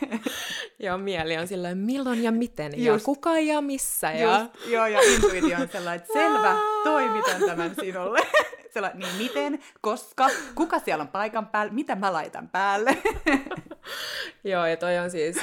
[0.84, 3.04] joo, mieli on sillä milloin ja miten ja Just.
[3.04, 4.12] kuka ja missä.
[4.12, 4.38] Ja...
[4.38, 8.18] Just, joo, ja intuitio on sellainen, että selvä, toimitan tämän sinulle.
[8.74, 12.98] Sella, niin miten, koska, kuka siellä on paikan päällä, mitä mä laitan päälle.
[14.44, 15.36] Joo, ja toi on siis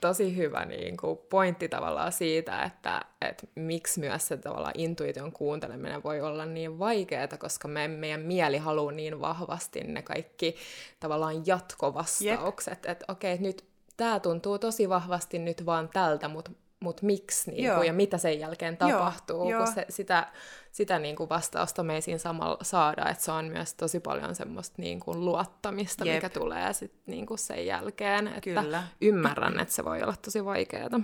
[0.00, 6.02] tosi hyvä niin kuin pointti tavallaan siitä, että, että miksi myös se tavallaan intuition kuunteleminen
[6.02, 10.56] voi olla niin vaikeaa, koska me, meidän mieli haluaa niin vahvasti ne kaikki
[11.00, 12.90] tavallaan jatkovastaukset, yep.
[12.90, 13.64] että okei, okay, nyt
[13.96, 18.40] tämä tuntuu tosi vahvasti nyt vaan tältä, mutta mutta miksi niin kuin, ja mitä sen
[18.40, 20.26] jälkeen tapahtuu, Joo, kun se, sitä,
[20.72, 24.34] sitä niin kuin vastausta me ei siinä samalla saada, että se on myös tosi paljon
[24.34, 26.14] semmoista niin kuin luottamista, Jep.
[26.14, 28.82] mikä tulee sit niin kuin sen jälkeen, että Kyllä.
[29.00, 31.00] ymmärrän, että se voi olla tosi vaikeaa.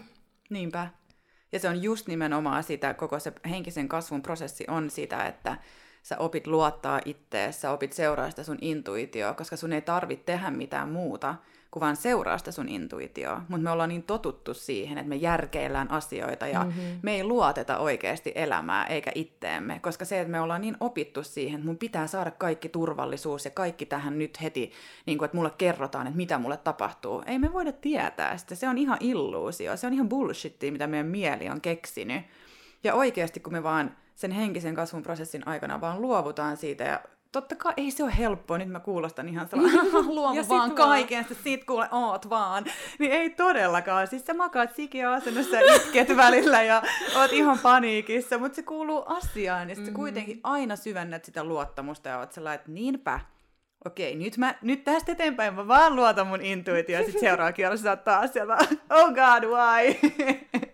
[0.51, 0.89] Niinpä.
[1.53, 5.57] Ja se on just nimenomaan sitä, koko se henkisen kasvun prosessi on sitä, että
[6.03, 10.89] sä opit luottaa itteessä, opit seuraa sitä sun intuitioa, koska sun ei tarvitse tehdä mitään
[10.89, 11.35] muuta
[11.77, 13.43] kun vaan seuraa sitä sun intuitioa.
[13.49, 16.99] Mutta me ollaan niin totuttu siihen, että me järkeillään asioita ja mm-hmm.
[17.03, 19.79] me ei luoteta oikeasti elämää eikä itteemme.
[19.83, 23.51] Koska se, että me ollaan niin opittu siihen, että mun pitää saada kaikki turvallisuus ja
[23.51, 24.73] kaikki tähän nyt heti,
[25.07, 27.23] niin kuin, että mulle kerrotaan, että mitä mulle tapahtuu.
[27.27, 28.55] Ei me voida tietää sitä.
[28.55, 29.77] Se on ihan illuusio.
[29.77, 32.23] Se on ihan bullshittia, mitä meidän mieli on keksinyt.
[32.85, 37.01] Ja oikeasti, kun me vaan sen henkisen kasvun prosessin aikana vaan luovutaan siitä ja
[37.41, 41.45] totta kai ei se ole helppoa, nyt mä kuulostan ihan sellainen, luomu vaan kaiken, sitten
[41.45, 42.65] siitä kuule, oot vaan.
[42.99, 46.83] Niin ei todellakaan, siis sä makaat sikiöasennossa ja itket välillä ja
[47.17, 50.03] oot ihan paniikissa, mutta se kuuluu asiaan, ja sitten mm-hmm.
[50.03, 53.21] kuitenkin aina syvennät sitä luottamusta ja oot sellainen, että niinpä,
[53.85, 57.87] okei, nyt, mä, nyt tästä eteenpäin mä vaan luotan mun intuitioon, ja sitten seuraava kierros
[57.87, 58.31] oot taas
[58.91, 59.95] oh god, why?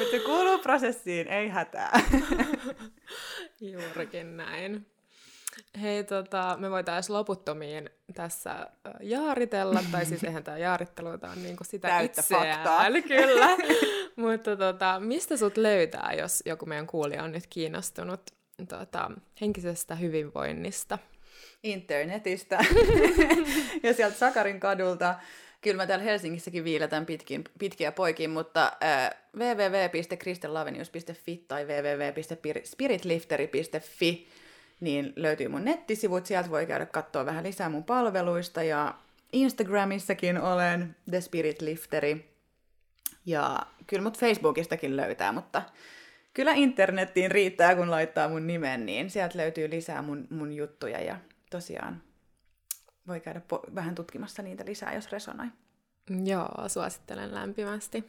[0.00, 2.00] Mutta se kuuluu prosessiin, ei hätää.
[3.60, 4.86] Juurikin näin.
[5.82, 8.66] Hei, tota, me voitaisiin loputtomiin tässä
[9.00, 12.64] jaaritella, tai siis eihän tämä jaarittelu, tämä on niinku sitä Täyttä itseään.
[12.64, 12.84] faktaa.
[13.08, 13.48] Kyllä.
[14.16, 18.20] Mutta tota, mistä sut löytää, jos joku meidän kuulija on nyt kiinnostunut
[18.68, 20.98] tota, henkisestä hyvinvoinnista?
[21.62, 22.64] Internetistä
[23.82, 25.14] ja sieltä Sakarin kadulta
[25.60, 34.28] kyllä mä täällä Helsingissäkin viiletän pitkin, pitkiä poikin, mutta äh, www.kristelavenius.fi tai www.spiritlifteri.fi
[34.80, 38.94] niin löytyy mun nettisivut, sieltä voi käydä katsoa vähän lisää mun palveluista ja
[39.32, 42.30] Instagramissakin olen The Spirit Lifteri
[43.26, 45.62] ja kyllä mut Facebookistakin löytää, mutta
[46.34, 51.16] kyllä internettiin riittää, kun laittaa mun nimen, niin sieltä löytyy lisää mun, mun juttuja ja
[51.50, 52.02] tosiaan
[53.06, 55.46] voi käydä po- vähän tutkimassa niitä lisää, jos resonoi.
[56.24, 58.04] Joo, suosittelen lämpimästi.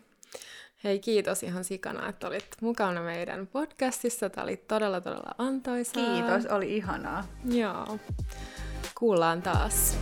[0.83, 4.29] Hei, kiitos ihan sikana, että olit mukana meidän podcastissa.
[4.29, 6.03] Tämä oli todella, todella antoisaa.
[6.05, 7.25] Kiitos, oli ihanaa.
[7.45, 7.99] Joo.
[8.99, 9.97] Kuullaan taas.